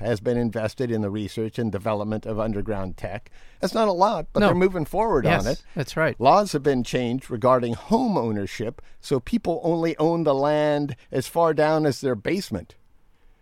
has 0.00 0.20
been 0.20 0.38
invested 0.38 0.90
in 0.90 1.02
the 1.02 1.10
research 1.10 1.58
and 1.58 1.70
development 1.70 2.24
of 2.24 2.40
underground 2.40 2.96
tech. 2.96 3.30
That's 3.60 3.74
not 3.74 3.86
a 3.88 3.92
lot, 3.92 4.28
but 4.32 4.40
No. 4.40 4.46
they're 4.46 4.54
moving 4.54 4.86
forward 4.86 5.26
yes, 5.26 5.44
on 5.44 5.52
it. 5.52 5.62
that's 5.76 5.98
right. 5.98 6.18
Laws 6.18 6.52
have 6.52 6.62
been 6.62 6.82
changed 6.82 7.28
regarding 7.28 7.74
home 7.74 8.16
ownership, 8.16 8.80
so 9.02 9.20
people 9.20 9.60
only 9.62 9.98
own 9.98 10.24
the 10.24 10.34
land 10.34 10.96
as 11.12 11.28
far 11.28 11.52
down 11.52 11.84
as 11.84 12.00
their 12.00 12.14
basement. 12.14 12.74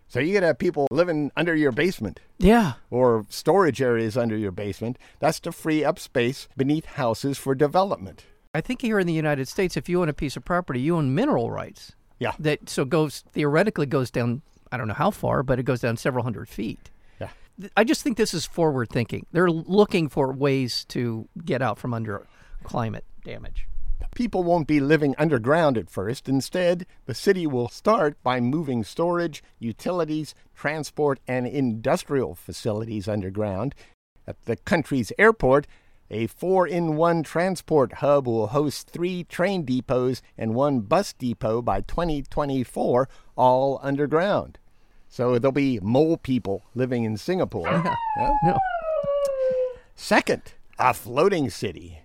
So 0.09 0.19
you 0.19 0.33
could 0.33 0.43
have 0.43 0.57
people 0.57 0.87
living 0.89 1.31
under 1.37 1.55
your 1.55 1.71
basement 1.71 2.19
Yeah, 2.39 2.73
or 2.89 3.25
storage 3.29 3.79
areas 3.81 4.17
under 4.17 4.35
your 4.35 4.51
basement. 4.51 4.97
That's 5.19 5.39
to 5.41 5.51
free 5.51 5.85
up 5.85 5.99
space 5.99 6.47
beneath 6.57 6.85
houses 6.85 7.37
for 7.37 7.53
development. 7.53 8.25
I 8.55 8.61
think 8.61 8.81
here 8.81 8.97
in 8.99 9.05
the 9.05 9.13
United 9.13 9.47
States, 9.47 9.77
if 9.77 9.87
you 9.87 10.01
own 10.01 10.09
a 10.09 10.13
piece 10.13 10.35
of 10.35 10.43
property, 10.43 10.81
you 10.81 10.97
own 10.97 11.13
mineral 11.13 11.51
rights. 11.51 11.91
Yeah. 12.17 12.33
That 12.39 12.69
so 12.69 12.85
goes 12.85 13.23
theoretically 13.33 13.85
goes 13.85 14.09
down. 14.09 14.41
I 14.71 14.77
don't 14.77 14.87
know 14.87 14.95
how 14.95 15.11
far, 15.11 15.43
but 15.43 15.59
it 15.59 15.63
goes 15.63 15.81
down 15.81 15.95
several 15.97 16.23
hundred 16.23 16.49
feet. 16.49 16.89
Yeah. 17.21 17.29
I 17.77 17.83
just 17.83 18.01
think 18.01 18.17
this 18.17 18.33
is 18.33 18.47
forward 18.47 18.89
thinking. 18.89 19.27
They're 19.31 19.51
looking 19.51 20.09
for 20.09 20.33
ways 20.33 20.85
to 20.85 21.29
get 21.45 21.61
out 21.61 21.77
from 21.77 21.93
under 21.93 22.25
climate 22.63 23.05
damage. 23.23 23.67
People 24.15 24.43
won't 24.43 24.67
be 24.67 24.79
living 24.79 25.15
underground 25.17 25.77
at 25.77 25.89
first. 25.89 26.27
Instead, 26.27 26.85
the 27.05 27.13
city 27.13 27.47
will 27.47 27.69
start 27.69 28.21
by 28.23 28.39
moving 28.39 28.83
storage, 28.83 29.43
utilities, 29.59 30.35
transport, 30.55 31.19
and 31.27 31.47
industrial 31.47 32.35
facilities 32.35 33.07
underground. 33.07 33.75
At 34.27 34.43
the 34.45 34.55
country's 34.55 35.11
airport, 35.17 35.67
a 36.11 36.27
four 36.27 36.67
in 36.67 36.95
one 36.95 37.23
transport 37.23 37.93
hub 37.93 38.27
will 38.27 38.47
host 38.47 38.89
three 38.89 39.23
train 39.23 39.63
depots 39.63 40.21
and 40.37 40.55
one 40.55 40.81
bus 40.81 41.13
depot 41.13 41.61
by 41.61 41.81
2024, 41.81 43.07
all 43.35 43.79
underground. 43.83 44.57
So 45.07 45.37
there'll 45.37 45.51
be 45.51 45.79
mole 45.81 46.17
people 46.17 46.63
living 46.75 47.03
in 47.03 47.17
Singapore. 47.17 47.83
Yeah. 48.17 48.33
No. 48.43 48.57
Second, 49.95 50.41
a 50.77 50.93
floating 50.93 51.49
city 51.49 52.01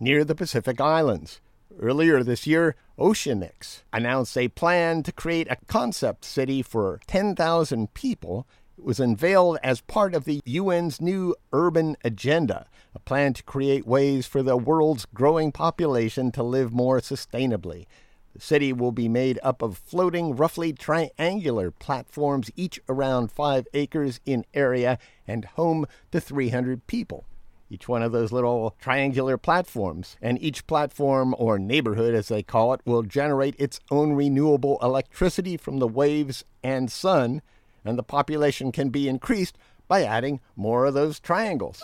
near 0.00 0.24
the 0.24 0.34
Pacific 0.34 0.80
Islands. 0.80 1.40
Earlier 1.80 2.22
this 2.22 2.46
year, 2.46 2.74
Oceanix 2.98 3.82
announced 3.92 4.36
a 4.36 4.48
plan 4.48 5.02
to 5.04 5.12
create 5.12 5.46
a 5.50 5.58
concept 5.66 6.24
city 6.24 6.62
for 6.62 7.00
10,000 7.06 7.94
people. 7.94 8.46
It 8.76 8.84
was 8.84 8.98
unveiled 9.00 9.58
as 9.62 9.80
part 9.80 10.14
of 10.14 10.24
the 10.24 10.40
UN's 10.48 11.00
new 11.00 11.36
urban 11.52 11.96
agenda, 12.04 12.66
a 12.94 12.98
plan 12.98 13.32
to 13.34 13.42
create 13.42 13.86
ways 13.86 14.26
for 14.26 14.42
the 14.42 14.56
world's 14.56 15.06
growing 15.06 15.52
population 15.52 16.32
to 16.32 16.42
live 16.42 16.72
more 16.72 17.00
sustainably. 17.00 17.86
The 18.34 18.40
city 18.40 18.72
will 18.72 18.92
be 18.92 19.08
made 19.08 19.38
up 19.42 19.62
of 19.62 19.78
floating, 19.78 20.36
roughly 20.36 20.72
triangular 20.72 21.70
platforms, 21.70 22.50
each 22.56 22.80
around 22.88 23.32
five 23.32 23.66
acres 23.74 24.20
in 24.26 24.44
area 24.54 24.98
and 25.26 25.44
home 25.44 25.86
to 26.12 26.20
300 26.20 26.86
people. 26.86 27.24
Each 27.70 27.88
one 27.88 28.02
of 28.02 28.12
those 28.12 28.32
little 28.32 28.74
triangular 28.80 29.36
platforms, 29.36 30.16
and 30.22 30.40
each 30.40 30.66
platform, 30.66 31.34
or 31.38 31.58
neighborhood 31.58 32.14
as 32.14 32.28
they 32.28 32.42
call 32.42 32.72
it, 32.72 32.80
will 32.84 33.02
generate 33.02 33.54
its 33.58 33.78
own 33.90 34.12
renewable 34.12 34.78
electricity 34.82 35.56
from 35.56 35.78
the 35.78 35.88
waves 35.88 36.44
and 36.62 36.90
sun, 36.90 37.42
and 37.84 37.98
the 37.98 38.02
population 38.02 38.72
can 38.72 38.88
be 38.88 39.08
increased 39.08 39.58
by 39.86 40.02
adding 40.02 40.40
more 40.56 40.86
of 40.86 40.94
those 40.94 41.20
triangles. 41.20 41.82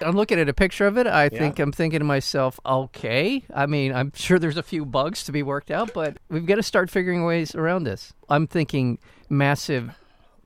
I'm 0.00 0.16
looking 0.16 0.38
at 0.38 0.48
a 0.48 0.54
picture 0.54 0.86
of 0.86 0.96
it. 0.96 1.06
I 1.06 1.28
think 1.28 1.58
I'm 1.58 1.72
thinking 1.72 1.98
to 2.00 2.04
myself, 2.04 2.60
okay. 2.64 3.42
I 3.52 3.66
mean, 3.66 3.92
I'm 3.92 4.12
sure 4.14 4.38
there's 4.38 4.56
a 4.56 4.62
few 4.62 4.84
bugs 4.84 5.24
to 5.24 5.32
be 5.32 5.42
worked 5.42 5.70
out, 5.70 5.92
but 5.92 6.18
we've 6.28 6.46
got 6.46 6.56
to 6.56 6.62
start 6.62 6.90
figuring 6.90 7.24
ways 7.24 7.54
around 7.54 7.84
this. 7.84 8.12
I'm 8.28 8.46
thinking 8.46 8.98
massive 9.28 9.96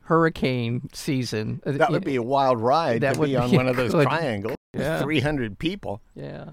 hurricane 0.05 0.89
season. 0.93 1.61
Uh, 1.65 1.73
That 1.73 1.91
would 1.91 2.05
be 2.05 2.17
a 2.17 2.23
wild 2.23 2.61
ride 2.61 3.03
That 3.03 3.15
to 3.15 3.21
would 3.21 3.27
be 3.31 3.37
on 3.37 3.51
be 3.51 3.57
one 3.57 3.69
of 3.69 3.77
those 3.77 3.93
good. 3.93 4.07
triangles. 4.07 4.57
Yeah. 4.75 5.01
300 5.03 5.59
people. 5.59 6.01
Yeah. 6.15 6.51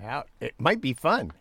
Yeah, 0.00 0.22
it 0.40 0.54
might 0.58 0.80
be 0.80 0.92
fun. 0.94 1.32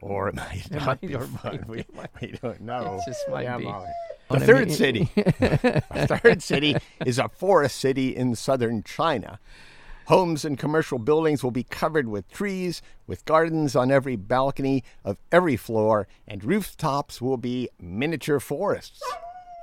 Or 0.00 0.28
it 0.28 0.34
might 0.34 0.70
not 0.70 0.86
might- 0.86 1.00
be 1.00 1.14
fun. 1.14 1.64
we, 1.68 1.84
might- 1.94 2.10
we 2.20 2.32
don't 2.42 2.60
know. 2.70 2.96
It 3.00 3.10
just 3.10 3.28
might 3.28 3.42
Yeah, 3.42 3.58
be. 3.58 3.64
Molly. 3.64 3.88
The 4.30 4.40
third 4.40 4.72
city. 4.72 5.10
the 5.14 6.18
third 6.22 6.42
city 6.42 6.76
is 7.04 7.18
a 7.18 7.28
forest 7.28 7.78
city 7.78 8.16
in 8.16 8.34
southern 8.34 8.82
China. 8.82 9.38
Homes 10.06 10.44
and 10.44 10.58
commercial 10.58 10.98
buildings 10.98 11.42
will 11.42 11.50
be 11.50 11.62
covered 11.62 12.08
with 12.08 12.30
trees, 12.30 12.80
with 13.06 13.24
gardens 13.26 13.74
on 13.76 13.90
every 13.90 14.16
balcony 14.16 14.82
of 15.04 15.18
every 15.32 15.56
floor, 15.56 16.06
and 16.28 16.42
rooftops 16.44 17.20
will 17.22 17.36
be 17.38 17.68
miniature 17.80 18.40
forests. 18.40 19.02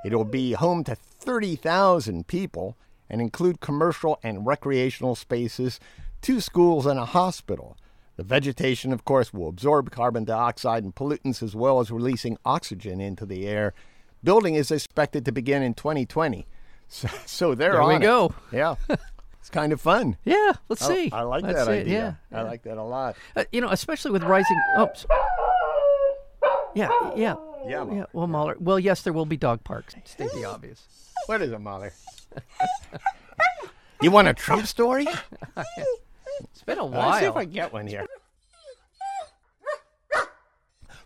It 0.04 0.14
will 0.14 0.24
be 0.24 0.52
home 0.52 0.84
to 0.84 0.94
30,000 0.94 2.26
people 2.26 2.76
and 3.08 3.20
include 3.20 3.60
commercial 3.60 4.18
and 4.22 4.46
recreational 4.46 5.14
spaces, 5.14 5.78
two 6.20 6.40
schools, 6.40 6.86
and 6.86 6.98
a 6.98 7.04
hospital. 7.04 7.76
The 8.16 8.22
vegetation, 8.24 8.92
of 8.92 9.04
course, 9.04 9.32
will 9.32 9.48
absorb 9.48 9.90
carbon 9.90 10.24
dioxide 10.24 10.84
and 10.84 10.94
pollutants 10.94 11.42
as 11.42 11.54
well 11.54 11.80
as 11.80 11.90
releasing 11.90 12.36
oxygen 12.44 13.00
into 13.00 13.24
the 13.26 13.46
air. 13.46 13.74
Building 14.24 14.54
is 14.54 14.70
expected 14.70 15.24
to 15.24 15.32
begin 15.32 15.62
in 15.62 15.74
2020. 15.74 16.46
So, 16.88 17.08
so 17.24 17.54
they're 17.54 17.72
There 17.72 17.84
we 17.86 17.94
it. 17.94 18.02
go. 18.02 18.34
Yeah. 18.52 18.74
It's 19.40 19.48
kind 19.48 19.72
of 19.72 19.80
fun. 19.80 20.18
Yeah. 20.26 20.52
Let's 20.68 20.82
I- 20.82 20.94
see. 20.94 21.10
I 21.10 21.22
like 21.22 21.42
Let's 21.42 21.56
that 21.64 21.68
idea. 21.68 22.18
Yeah. 22.30 22.38
I 22.38 22.42
like 22.42 22.64
that 22.64 22.76
a 22.76 22.82
lot. 22.82 23.16
Uh, 23.34 23.44
you 23.50 23.62
know, 23.62 23.70
especially 23.70 24.10
with 24.10 24.22
rising. 24.24 24.60
Oops. 24.78 25.06
Yeah. 26.74 26.90
Yeah. 27.16 27.34
Yeah, 27.66 27.84
Mahler. 27.84 27.96
Yeah. 27.96 28.04
Well, 28.12 28.26
Mahler. 28.26 28.56
Well, 28.58 28.78
yes, 28.78 29.02
there 29.02 29.12
will 29.12 29.26
be 29.26 29.36
dog 29.36 29.64
parks. 29.64 29.94
State 30.04 30.30
the 30.32 30.44
obvious. 30.48 30.86
What 31.26 31.42
is 31.42 31.52
it, 31.52 31.60
Mahler? 31.60 31.92
you 34.02 34.10
want 34.10 34.28
a 34.28 34.34
Trump 34.34 34.66
story? 34.66 35.06
It's 36.40 36.62
been 36.62 36.78
a 36.78 36.84
while. 36.84 37.08
Let's 37.10 37.20
see 37.20 37.26
if 37.26 37.36
I 37.36 37.44
can 37.44 37.52
get 37.52 37.72
one 37.72 37.86
here. 37.86 38.06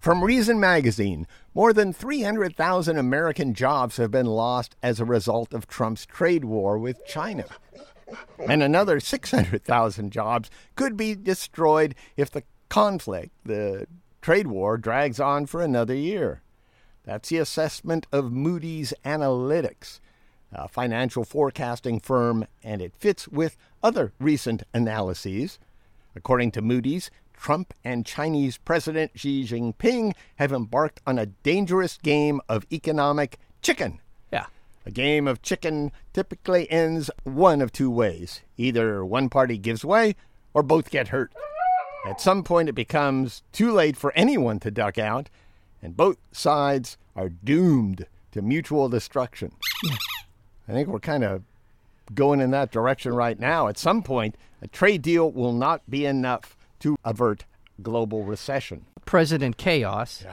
From 0.00 0.22
Reason 0.22 0.60
Magazine, 0.60 1.26
more 1.52 1.72
than 1.72 1.92
300,000 1.92 2.96
American 2.96 3.54
jobs 3.54 3.96
have 3.96 4.10
been 4.10 4.26
lost 4.26 4.76
as 4.82 5.00
a 5.00 5.04
result 5.04 5.52
of 5.52 5.66
Trump's 5.66 6.06
trade 6.06 6.44
war 6.44 6.78
with 6.78 7.04
China. 7.06 7.44
And 8.48 8.62
another 8.62 9.00
600,000 9.00 10.12
jobs 10.12 10.48
could 10.76 10.96
be 10.96 11.16
destroyed 11.16 11.96
if 12.16 12.30
the 12.30 12.44
conflict, 12.68 13.32
the 13.44 13.86
trade 14.22 14.46
war, 14.46 14.78
drags 14.78 15.18
on 15.18 15.46
for 15.46 15.60
another 15.60 15.94
year. 15.94 16.40
That's 17.06 17.28
the 17.28 17.38
assessment 17.38 18.08
of 18.10 18.32
Moody's 18.32 18.92
Analytics, 19.04 20.00
a 20.52 20.66
financial 20.66 21.24
forecasting 21.24 22.00
firm, 22.00 22.46
and 22.64 22.82
it 22.82 22.92
fits 22.98 23.28
with 23.28 23.56
other 23.80 24.12
recent 24.18 24.64
analyses. 24.74 25.60
According 26.16 26.50
to 26.52 26.62
Moody's, 26.62 27.10
Trump 27.32 27.72
and 27.84 28.04
Chinese 28.04 28.58
President 28.58 29.12
Xi 29.14 29.44
Jinping 29.44 30.14
have 30.36 30.52
embarked 30.52 31.00
on 31.06 31.18
a 31.18 31.26
dangerous 31.26 31.96
game 32.02 32.40
of 32.48 32.66
economic 32.72 33.38
chicken. 33.62 34.00
Yeah. 34.32 34.46
A 34.84 34.90
game 34.90 35.28
of 35.28 35.42
chicken 35.42 35.92
typically 36.12 36.68
ends 36.70 37.08
one 37.22 37.62
of 37.62 37.70
two 37.70 37.90
ways 37.90 38.40
either 38.56 39.04
one 39.04 39.28
party 39.28 39.58
gives 39.58 39.84
way 39.84 40.16
or 40.54 40.62
both 40.62 40.90
get 40.90 41.08
hurt. 41.08 41.32
At 42.04 42.20
some 42.20 42.42
point, 42.42 42.68
it 42.68 42.74
becomes 42.74 43.42
too 43.52 43.70
late 43.72 43.96
for 43.96 44.12
anyone 44.14 44.58
to 44.60 44.70
duck 44.70 44.96
out, 44.96 45.28
and 45.86 45.96
both 45.96 46.16
sides 46.32 46.98
are 47.14 47.28
doomed 47.28 48.06
to 48.32 48.42
mutual 48.42 48.88
destruction. 48.88 49.52
I 50.68 50.72
think 50.72 50.88
we're 50.88 50.98
kind 50.98 51.22
of 51.22 51.44
going 52.12 52.40
in 52.40 52.50
that 52.50 52.72
direction 52.72 53.14
right 53.14 53.38
now. 53.38 53.68
At 53.68 53.78
some 53.78 54.02
point, 54.02 54.34
a 54.60 54.66
trade 54.66 55.00
deal 55.00 55.30
will 55.30 55.52
not 55.52 55.88
be 55.88 56.04
enough 56.04 56.56
to 56.80 56.96
avert 57.04 57.44
global 57.80 58.24
recession. 58.24 58.84
President 59.04 59.58
Chaos. 59.58 60.24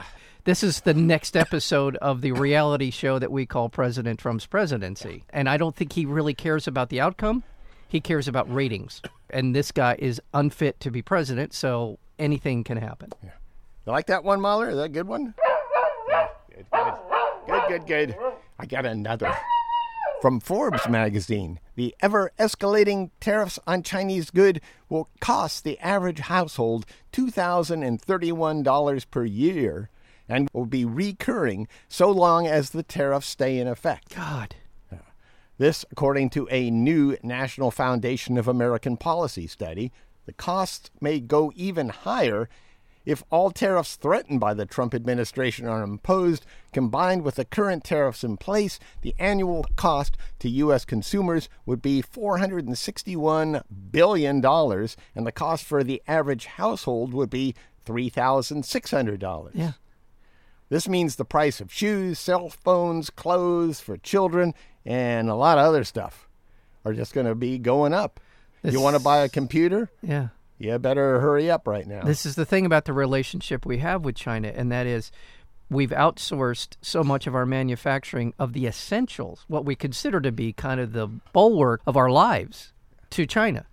This 0.44 0.64
is 0.64 0.82
the 0.82 0.96
next 0.96 1.38
episode 1.38 1.98
of 1.98 2.22
the 2.22 2.32
reality 2.32 2.90
show 2.90 3.20
that 3.20 3.32
we 3.32 3.46
call 3.46 3.70
President 3.70 4.20
Trump's 4.20 4.48
presidency. 4.48 5.24
And 5.30 5.48
I 5.48 5.58
don't 5.58 5.76
think 5.76 5.94
he 5.94 6.08
really 6.08 6.34
cares 6.34 6.68
about 6.68 6.90
the 6.90 7.00
outcome. 7.00 7.44
He 7.88 8.02
cares 8.02 8.28
about 8.28 8.52
ratings. 8.52 9.04
And 9.30 9.56
this 9.56 9.72
guy 9.72 9.98
is 10.00 10.20
unfit 10.34 10.80
to 10.80 10.90
be 10.90 11.04
president, 11.04 11.54
so 11.54 12.00
anything 12.18 12.64
can 12.64 12.78
happen. 12.78 13.12
You 13.86 13.92
like 13.92 14.08
that 14.08 14.24
one, 14.24 14.40
Mahler? 14.40 14.70
Is 14.70 14.78
that 14.78 14.84
a 14.84 14.90
good 14.90 15.08
one? 15.08 15.34
Good, 16.50 16.66
good. 16.72 16.94
Good, 17.48 17.64
good, 17.68 17.86
good. 17.86 18.16
I 18.58 18.66
got 18.66 18.86
another. 18.86 19.36
From 20.22 20.40
Forbes 20.40 20.88
magazine, 20.88 21.60
the 21.76 21.94
ever 22.00 22.32
escalating 22.40 23.10
tariffs 23.20 23.60
on 23.68 23.84
Chinese 23.84 24.30
goods 24.30 24.62
will 24.88 25.10
cost 25.20 25.66
the 25.66 25.78
average 25.80 26.20
household 26.20 26.86
$2,031 27.12 29.12
per 29.12 29.26
year 29.26 29.90
and 30.30 30.50
will 30.54 30.66
be 30.66 30.86
recurring 30.86 31.68
so 31.90 32.10
long 32.10 32.48
as 32.48 32.70
the 32.70 32.84
tariffs 32.84 33.28
stay 33.28 33.60
in 33.60 33.68
effect. 33.68 34.16
God. 34.16 34.56
This, 35.58 35.84
according 35.92 36.30
to 36.32 36.48
a 36.50 36.72
new 36.72 37.18
National 37.22 37.70
Foundation 37.70 38.38
of 38.38 38.48
American 38.48 38.96
Policy 38.96 39.46
study, 39.46 39.92
the 40.26 40.34
costs 40.34 40.90
may 41.02 41.20
go 41.20 41.52
even 41.54 41.90
higher 41.90 42.48
If 43.06 43.22
all 43.30 43.52
tariffs 43.52 43.98
threatened 43.98 44.40
by 44.40 44.54
the 44.54 44.66
Trump 44.66 44.94
administration 44.94 45.68
are 45.68 45.84
imposed, 45.84 46.46
combined 46.72 47.24
with 47.24 47.36
the 47.36 47.44
current 47.44 47.84
tariffs 47.84 48.24
in 48.24 48.38
place, 48.38 48.80
the 49.02 49.14
annual 49.20 49.66
cost 49.76 50.16
to 50.40 50.50
U.S. 50.50 50.86
consumers 50.86 51.50
would 51.66 51.82
be 51.82 52.02
$461 52.02 53.64
billion, 53.92 54.36
and 54.46 55.28
the 55.28 55.32
cost 55.34 55.66
for 55.66 55.84
the 55.84 56.02
average 56.08 56.46
household 56.46 57.14
would 57.14 57.30
be 57.30 57.56
$3,600. 57.86 59.52
Yeah. 59.54 59.72
This 60.70 60.88
means 60.88 61.16
the 61.18 61.26
price 61.26 61.62
of 61.62 61.72
shoes, 61.74 62.18
cell 62.18 62.50
phones, 62.50 63.10
clothes 63.10 63.80
for 63.80 63.98
children, 63.98 64.54
and 64.86 65.30
a 65.30 65.36
lot 65.36 65.58
of 65.58 65.66
other 65.66 65.84
stuff 65.84 66.28
are 66.86 66.94
just 66.94 67.14
going 67.14 67.28
to 67.28 67.36
be 67.36 67.58
going 67.58 67.94
up. 67.94 68.20
This- 68.62 68.74
You 68.74 68.82
want 68.82 68.96
to 68.96 69.04
buy 69.04 69.20
a 69.20 69.30
computer? 69.30 69.92
Yeah. 70.02 70.30
You 70.58 70.78
better 70.80 71.20
hurry 71.20 71.50
up 71.50 71.68
right 71.68 71.86
now. 71.86 72.04
This 72.04 72.26
is 72.26 72.36
the 72.36 72.46
thing 72.46 72.66
about 72.66 72.86
the 72.86 72.94
relationship 72.94 73.66
we 73.66 73.80
have 73.80 74.06
with 74.06 74.16
China, 74.16 74.50
and 74.50 74.72
that 74.72 74.86
is 74.86 75.12
we've 75.70 75.90
outsourced 75.90 76.78
so 76.82 77.04
much 77.04 77.28
of 77.28 77.36
our 77.36 77.46
manufacturing 77.46 78.34
of 78.38 78.54
the 78.54 78.68
essentials, 78.68 79.44
what 79.48 79.66
we 79.66 79.76
consider 79.76 80.22
to 80.22 80.32
be 80.32 80.54
kind 80.54 80.80
of 80.80 80.94
the 80.94 81.08
bulwark 81.34 81.82
of 81.86 81.98
our 81.98 82.10
lives, 82.10 82.72
to 83.10 83.26
China. 83.26 83.66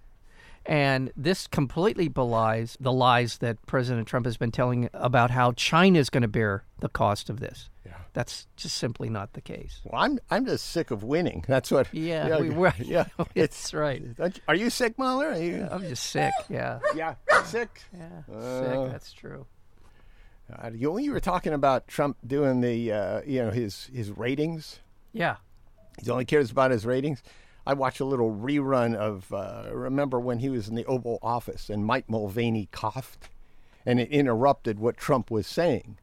And 0.66 1.10
this 1.16 1.46
completely 1.46 2.08
belies 2.08 2.76
the 2.80 2.92
lies 2.92 3.38
that 3.38 3.64
President 3.66 4.06
Trump 4.06 4.26
has 4.26 4.36
been 4.36 4.52
telling 4.52 4.88
about 4.92 5.30
how 5.30 5.52
China 5.52 5.98
is 5.98 6.10
going 6.10 6.22
to 6.22 6.28
bear 6.28 6.64
the 6.80 6.88
cost 6.88 7.30
of 7.30 7.40
this. 7.40 7.70
Yeah. 7.86 7.94
That's 8.12 8.46
just 8.56 8.76
simply 8.76 9.08
not 9.08 9.32
the 9.32 9.40
case. 9.40 9.80
well, 9.84 10.02
I'm 10.02 10.18
I'm 10.30 10.44
just 10.44 10.66
sick 10.70 10.90
of 10.90 11.02
winning. 11.02 11.44
That's 11.48 11.70
what. 11.70 11.92
Yeah, 11.94 12.38
we, 12.40 12.50
we're, 12.50 12.74
yeah. 12.78 13.06
it's 13.34 13.72
right. 13.72 14.02
Are 14.48 14.54
you 14.54 14.68
sick, 14.68 14.98
Mahler? 14.98 15.28
Are 15.30 15.36
you, 15.42 15.66
I'm 15.70 15.82
just 15.82 16.04
sick. 16.10 16.32
Yeah, 16.50 16.80
yeah, 16.94 17.14
sick. 17.44 17.82
yeah, 17.96 18.34
Uh. 18.34 18.60
sick. 18.84 18.92
That's 18.92 19.12
true. 19.12 19.46
Uh, 20.52 20.70
you, 20.74 20.98
you 20.98 21.12
were 21.12 21.20
talking 21.20 21.52
about 21.52 21.86
Trump 21.86 22.16
doing 22.26 22.60
the, 22.60 22.92
uh, 22.92 23.20
you 23.24 23.42
know, 23.42 23.50
his 23.50 23.88
his 23.94 24.10
ratings. 24.10 24.80
Yeah, 25.12 25.36
He 26.02 26.10
only 26.10 26.24
cares 26.24 26.50
about 26.50 26.70
his 26.72 26.84
ratings. 26.84 27.22
I 27.70 27.72
watched 27.72 28.00
a 28.00 28.04
little 28.04 28.34
rerun 28.34 28.96
of 28.96 29.32
uh, 29.32 29.70
remember 29.72 30.18
when 30.18 30.40
he 30.40 30.48
was 30.48 30.66
in 30.66 30.74
the 30.74 30.84
Oval 30.86 31.20
Office 31.22 31.70
and 31.70 31.86
Mike 31.86 32.10
Mulvaney 32.10 32.68
coughed, 32.72 33.28
and 33.86 34.00
it 34.00 34.10
interrupted 34.10 34.80
what 34.80 34.96
Trump 34.96 35.30
was 35.30 35.46
saying, 35.46 35.96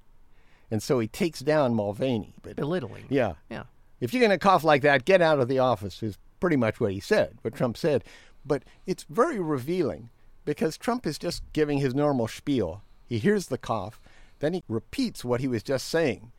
and 0.72 0.82
so 0.82 0.98
he 1.00 1.10
takes 1.10 1.42
down 1.42 1.74
Mulvaney. 1.74 2.36
But 2.42 2.56
belittling. 2.56 3.08
yeah, 3.10 3.34
yeah. 3.52 3.64
if 4.00 4.14
you're 4.14 4.22
going 4.22 4.32
to 4.32 4.38
cough 4.38 4.64
like 4.64 4.82
that, 4.84 5.04
get 5.04 5.22
out 5.22 5.42
of 5.42 5.50
the 5.50 5.60
office 5.60 6.02
is 6.02 6.18
pretty 6.40 6.56
much 6.56 6.80
what 6.80 6.94
he 6.94 7.02
said, 7.02 7.38
what 7.42 7.54
Trump 7.54 7.76
said. 7.76 8.06
But 8.46 8.64
it's 8.86 9.04
very 9.10 9.38
revealing 9.38 10.10
because 10.46 10.78
Trump 10.78 11.06
is 11.06 11.18
just 11.18 11.44
giving 11.52 11.80
his 11.80 11.94
normal 11.94 12.30
spiel. 12.30 12.82
He 13.06 13.18
hears 13.18 13.48
the 13.48 13.58
cough, 13.58 14.00
then 14.40 14.54
he 14.54 14.64
repeats 14.70 15.26
what 15.26 15.42
he 15.42 15.50
was 15.50 15.64
just 15.64 15.90
saying. 15.90 16.32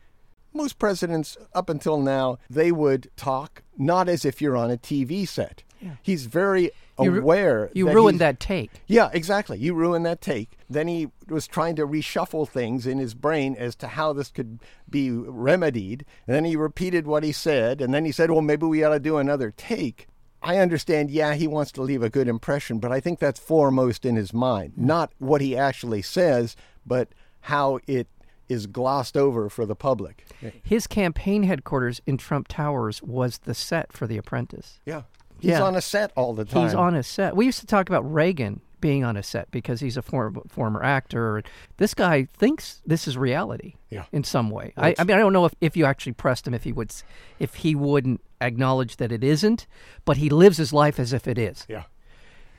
Most 0.53 0.79
presidents, 0.79 1.37
up 1.53 1.69
until 1.69 1.99
now, 1.99 2.37
they 2.49 2.71
would 2.71 3.09
talk 3.15 3.63
not 3.77 4.09
as 4.09 4.25
if 4.25 4.41
you're 4.41 4.57
on 4.57 4.71
a 4.71 4.77
TV 4.77 5.27
set. 5.27 5.63
He's 6.01 6.25
very 6.25 6.71
You 7.01 7.11
ru- 7.11 7.21
aware. 7.21 7.69
You 7.73 7.85
that 7.85 7.95
ruined 7.95 8.19
that 8.19 8.39
take. 8.41 8.69
yeah, 8.87 9.09
exactly. 9.13 9.57
You 9.59 9.73
ruined 9.73 10.05
that 10.05 10.19
take. 10.19 10.57
Then 10.69 10.89
he 10.89 11.07
was 11.29 11.47
trying 11.47 11.77
to 11.77 11.87
reshuffle 11.87 12.49
things 12.49 12.85
in 12.85 12.97
his 12.97 13.13
brain 13.13 13.55
as 13.57 13.75
to 13.77 13.87
how 13.87 14.11
this 14.11 14.29
could 14.29 14.59
be 14.89 15.09
remedied. 15.09 16.03
And 16.27 16.35
then 16.35 16.43
he 16.43 16.57
repeated 16.57 17.07
what 17.07 17.23
he 17.23 17.31
said. 17.31 17.79
And 17.79 17.93
then 17.93 18.03
he 18.03 18.11
said, 18.11 18.29
well, 18.29 18.41
maybe 18.41 18.65
we 18.65 18.83
ought 18.83 18.89
to 18.89 18.99
do 18.99 19.17
another 19.17 19.51
take. 19.55 20.07
I 20.41 20.57
understand, 20.57 21.11
yeah, 21.11 21.33
he 21.35 21.47
wants 21.47 21.71
to 21.73 21.81
leave 21.81 22.03
a 22.03 22.09
good 22.09 22.27
impression, 22.27 22.79
but 22.79 22.91
I 22.91 22.99
think 22.99 23.19
that's 23.19 23.39
foremost 23.39 24.05
in 24.05 24.15
his 24.17 24.33
mind. 24.33 24.73
Not 24.75 25.11
what 25.19 25.39
he 25.41 25.55
actually 25.55 26.01
says, 26.01 26.57
but 26.85 27.09
how 27.41 27.79
it 27.87 28.07
is 28.49 28.65
glossed 28.65 29.15
over 29.15 29.47
for 29.49 29.65
the 29.65 29.75
public. 29.75 30.25
His 30.63 30.87
campaign 30.87 31.43
headquarters 31.43 32.01
in 32.05 32.17
Trump 32.17 32.47
Towers 32.47 33.01
was 33.03 33.37
the 33.39 33.53
set 33.53 33.93
for 33.93 34.07
The 34.07 34.17
Apprentice. 34.17 34.79
Yeah. 34.85 35.03
He's 35.39 35.51
Yeah. 35.51 35.61
on 35.63 35.75
a 35.75 35.81
set 35.81 36.11
all 36.15 36.33
the 36.33 36.43
time. 36.45 36.63
He's 36.63 36.73
on 36.73 36.95
a 36.95 37.03
set. 37.03 37.35
We 37.35 37.45
used 37.45 37.59
to 37.61 37.65
talk 37.67 37.87
about 37.89 38.11
Reagan 38.11 38.59
being 38.81 39.03
on 39.03 39.15
a 39.17 39.23
set 39.23 39.51
because 39.51 39.79
he's 39.81 39.95
a 39.97 40.01
former 40.01 40.41
former 40.49 40.83
actor. 40.83 41.43
This 41.77 41.93
guy 41.93 42.27
thinks 42.37 42.81
this 42.85 43.07
is 43.07 43.17
reality. 43.17 43.75
Yeah. 43.89 44.05
In 44.11 44.23
some 44.23 44.49
way, 44.49 44.73
I, 44.77 44.95
I 44.97 45.03
mean, 45.03 45.15
I 45.15 45.19
don't 45.19 45.33
know 45.33 45.45
if, 45.45 45.53
if 45.61 45.75
you 45.77 45.85
actually 45.85 46.13
pressed 46.13 46.47
him 46.47 46.53
if 46.53 46.63
he 46.63 46.71
would, 46.71 46.93
if 47.39 47.55
he 47.55 47.75
wouldn't 47.75 48.21
acknowledge 48.41 48.95
that 48.97 49.11
it 49.11 49.23
isn't, 49.23 49.67
but 50.05 50.17
he 50.17 50.29
lives 50.29 50.57
his 50.57 50.71
life 50.73 50.97
as 50.99 51.11
if 51.13 51.27
it 51.27 51.37
is, 51.37 51.65
Yeah. 51.69 51.83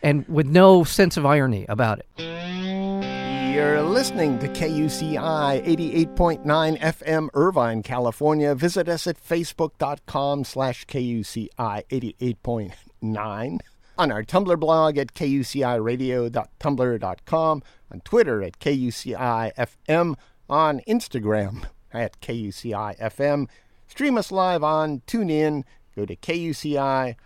and 0.03 0.27
with 0.29 0.47
no 0.47 0.85
sense 0.85 1.17
of 1.17 1.25
irony 1.25 1.65
about 1.71 2.01
it. 2.01 2.07
You're 3.53 3.83
listening 3.83 4.39
to 4.39 4.49
KUCI 4.49 5.67
88.9 5.67 6.45
FM, 6.81 7.29
Irvine, 7.35 7.83
California. 7.83 8.55
Visit 8.55 8.89
us 8.89 9.09
at 9.09 9.21
facebook.com 9.23 10.45
slash 10.45 10.87
KUCI 10.87 11.49
88.9. 11.59 13.59
On 13.99 14.13
our 14.13 14.23
Tumblr 14.23 14.61
blog 14.61 14.97
at 14.99 15.13
kuciradio.tumblr.com. 15.15 17.63
On 17.93 18.01
Twitter 18.03 18.41
at 18.43 18.59
KUCI-FM. 18.61 20.15
On 20.49 20.81
Instagram 20.89 21.65
at 21.93 22.21
KUCI-FM. 22.21 23.49
Stream 23.89 24.17
us 24.17 24.31
live 24.31 24.63
on 24.63 25.01
TuneIn. 25.09 25.65
Go 25.97 26.07
to 26.07 26.15
kuci.org. 26.15 27.17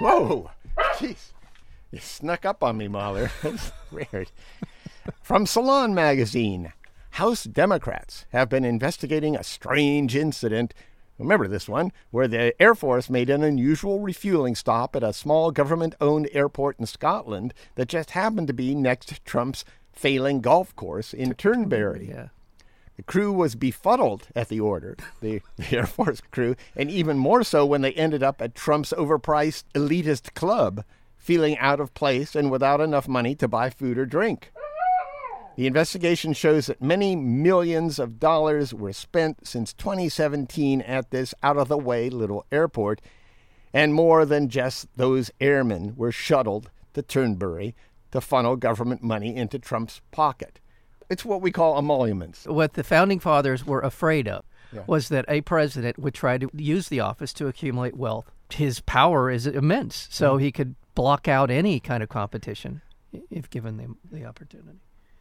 Whoa! 0.00 0.50
Jeez. 0.94 1.33
You 1.94 2.00
snuck 2.00 2.44
up 2.44 2.64
on 2.64 2.76
me, 2.76 2.88
Mahler. 2.88 3.30
That's 3.42 3.70
weird. 3.92 4.32
From 5.22 5.46
Salon 5.46 5.94
Magazine 5.94 6.72
House 7.10 7.44
Democrats 7.44 8.26
have 8.30 8.48
been 8.48 8.64
investigating 8.64 9.36
a 9.36 9.44
strange 9.44 10.16
incident. 10.16 10.74
Remember 11.20 11.46
this 11.46 11.68
one, 11.68 11.92
where 12.10 12.26
the 12.26 12.60
Air 12.60 12.74
Force 12.74 13.08
made 13.08 13.30
an 13.30 13.44
unusual 13.44 14.00
refueling 14.00 14.56
stop 14.56 14.96
at 14.96 15.04
a 15.04 15.12
small 15.12 15.52
government 15.52 15.94
owned 16.00 16.28
airport 16.32 16.80
in 16.80 16.86
Scotland 16.86 17.54
that 17.76 17.86
just 17.86 18.10
happened 18.10 18.48
to 18.48 18.52
be 18.52 18.74
next 18.74 19.10
to 19.10 19.20
Trump's 19.20 19.64
failing 19.92 20.40
golf 20.40 20.74
course 20.74 21.14
in 21.14 21.32
Turnberry. 21.34 22.08
Yeah. 22.08 22.30
The 22.96 23.04
crew 23.04 23.32
was 23.32 23.54
befuddled 23.54 24.26
at 24.34 24.48
the 24.48 24.58
order, 24.58 24.96
the, 25.20 25.42
the 25.58 25.76
Air 25.76 25.86
Force 25.86 26.20
crew, 26.32 26.56
and 26.74 26.90
even 26.90 27.18
more 27.18 27.44
so 27.44 27.64
when 27.64 27.82
they 27.82 27.92
ended 27.92 28.24
up 28.24 28.42
at 28.42 28.56
Trump's 28.56 28.92
overpriced 28.92 29.62
elitist 29.76 30.34
club, 30.34 30.84
feeling 31.24 31.56
out 31.56 31.80
of 31.80 31.94
place 31.94 32.34
and 32.36 32.50
without 32.50 32.82
enough 32.82 33.08
money 33.08 33.34
to 33.34 33.48
buy 33.48 33.70
food 33.70 33.96
or 33.96 34.04
drink. 34.04 34.52
The 35.56 35.66
investigation 35.66 36.34
shows 36.34 36.66
that 36.66 36.82
many 36.82 37.16
millions 37.16 37.98
of 37.98 38.20
dollars 38.20 38.74
were 38.74 38.92
spent 38.92 39.46
since 39.46 39.72
2017 39.72 40.82
at 40.82 41.10
this 41.10 41.32
out 41.42 41.56
of 41.56 41.68
the 41.68 41.78
way 41.78 42.10
little 42.10 42.44
airport, 42.52 43.00
and 43.72 43.94
more 43.94 44.26
than 44.26 44.48
just 44.50 44.86
those 44.96 45.30
airmen 45.40 45.94
were 45.96 46.12
shuttled 46.12 46.70
to 46.92 47.02
Turnberry 47.02 47.74
to 48.10 48.20
funnel 48.20 48.56
government 48.56 49.02
money 49.02 49.34
into 49.34 49.58
Trump's 49.58 50.00
pocket. 50.10 50.60
It's 51.08 51.24
what 51.24 51.40
we 51.40 51.50
call 51.50 51.78
emoluments. 51.78 52.44
What 52.46 52.74
the 52.74 52.84
founding 52.84 53.18
fathers 53.20 53.64
were 53.64 53.80
afraid 53.80 54.28
of 54.28 54.44
Yeah. 54.72 54.82
was 54.86 55.08
that 55.08 55.24
a 55.28 55.40
president 55.40 55.98
would 55.98 56.14
try 56.14 56.36
to 56.36 56.50
use 56.52 56.88
the 56.88 57.00
office 57.00 57.32
to 57.34 57.46
accumulate 57.46 57.96
wealth. 57.96 58.30
His 58.52 58.80
power 58.80 59.30
is 59.30 59.46
immense, 59.46 60.08
so 60.10 60.36
he 60.36 60.50
could 60.52 60.74
block 60.94 61.28
out 61.28 61.50
any 61.50 61.80
kind 61.80 62.02
of 62.02 62.08
competition 62.08 62.82
if 63.30 63.48
given 63.50 63.76
the, 63.76 63.94
the 64.16 64.24
opportunity. 64.24 64.78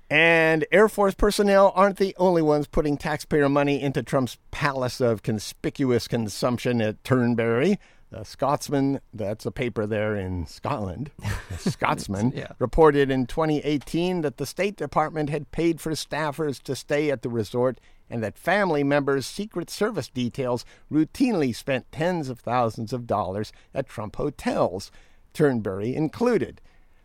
And 0.09 0.65
Air 0.71 0.89
Force 0.89 1.15
personnel 1.15 1.71
aren't 1.75 1.97
the 1.97 2.15
only 2.17 2.41
ones 2.41 2.67
putting 2.67 2.97
taxpayer 2.97 3.49
money 3.49 3.81
into 3.81 4.03
Trump's 4.03 4.37
palace 4.51 5.01
of 5.01 5.23
conspicuous 5.23 6.07
consumption 6.07 6.81
at 6.81 7.03
Turnberry. 7.03 7.79
The 8.11 8.23
Scotsman, 8.23 8.99
that's 9.11 9.45
a 9.47 9.51
paper 9.51 9.87
there 9.87 10.15
in 10.15 10.45
Scotland, 10.45 11.09
the 11.49 11.71
Scotsman, 11.71 12.31
Yeah. 12.35 12.51
reported 12.59 13.09
in 13.09 13.25
2018 13.25 14.21
that 14.21 14.37
the 14.37 14.45
State 14.45 14.75
Department 14.75 15.31
had 15.31 15.51
paid 15.51 15.81
for 15.81 15.91
staffers 15.93 16.61
to 16.63 16.75
stay 16.75 17.09
at 17.09 17.23
the 17.23 17.29
resort 17.29 17.79
and 18.11 18.21
that 18.21 18.37
family 18.37 18.83
members' 18.83 19.25
Secret 19.25 19.71
Service 19.71 20.09
details 20.09 20.63
routinely 20.91 21.55
spent 21.55 21.91
tens 21.91 22.29
of 22.29 22.39
thousands 22.39 22.93
of 22.93 23.07
dollars 23.07 23.51
at 23.73 23.89
Trump 23.89 24.17
hotels, 24.17 24.91
Turnberry 25.33 25.95
included. 25.95 26.61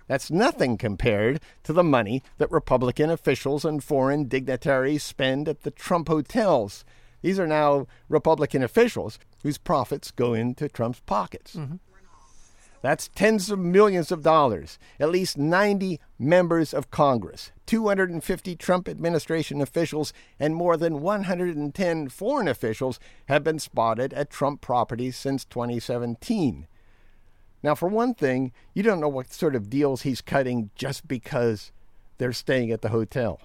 That's 0.07 0.31
nothing 0.31 0.79
compared 0.79 1.41
to 1.65 1.73
the 1.73 1.85
money 1.85 2.23
that 2.39 2.51
Republican 2.51 3.11
officials 3.11 3.65
and 3.65 3.85
foreign 3.85 4.27
dignitaries 4.27 5.03
spend 5.03 5.49
at 5.49 5.63
the 5.63 5.71
Trump 5.71 6.09
hotels. 6.09 6.85
These 7.21 7.39
are 7.39 7.47
now 7.47 7.87
Republican 8.09 8.63
officials 8.63 9.19
whose 9.43 9.59
profits 9.59 10.11
go 10.11 10.35
into 10.35 10.69
Trump's 10.69 11.01
pockets. 11.01 11.57
Mm-hmm. 11.57 11.77
That's 12.81 13.09
tens 13.09 13.51
of 13.51 13.59
millions 13.59 14.13
of 14.13 14.23
dollars. 14.23 14.79
At 15.01 15.11
least 15.11 15.37
90 15.37 15.99
members 16.19 16.73
of 16.73 16.91
Congress, 16.91 17.51
250 17.67 18.55
Trump 18.57 18.89
administration 18.89 19.61
officials, 19.61 20.13
and 20.39 20.55
more 20.55 20.77
than 20.77 21.01
110 21.01 22.09
foreign 22.09 22.49
officials 22.49 23.01
have 23.27 23.43
been 23.43 23.59
spotted 23.59 24.13
at 24.15 24.31
Trump 24.31 24.61
properties 24.61 25.17
since 25.17 25.45
2017. 25.45 26.69
Now, 27.63 27.75
for 27.75 27.89
one 27.89 28.15
thing, 28.15 28.53
you 28.75 28.83
don't 28.83 29.01
know 29.01 29.09
what 29.09 29.33
sort 29.33 29.57
of 29.57 29.69
deals 29.71 30.03
he's 30.03 30.21
cutting 30.21 30.71
just 30.75 31.09
because 31.09 31.73
they're 32.19 32.33
staying 32.33 32.71
at 32.71 32.83
the 32.83 32.91
hotel 32.91 33.41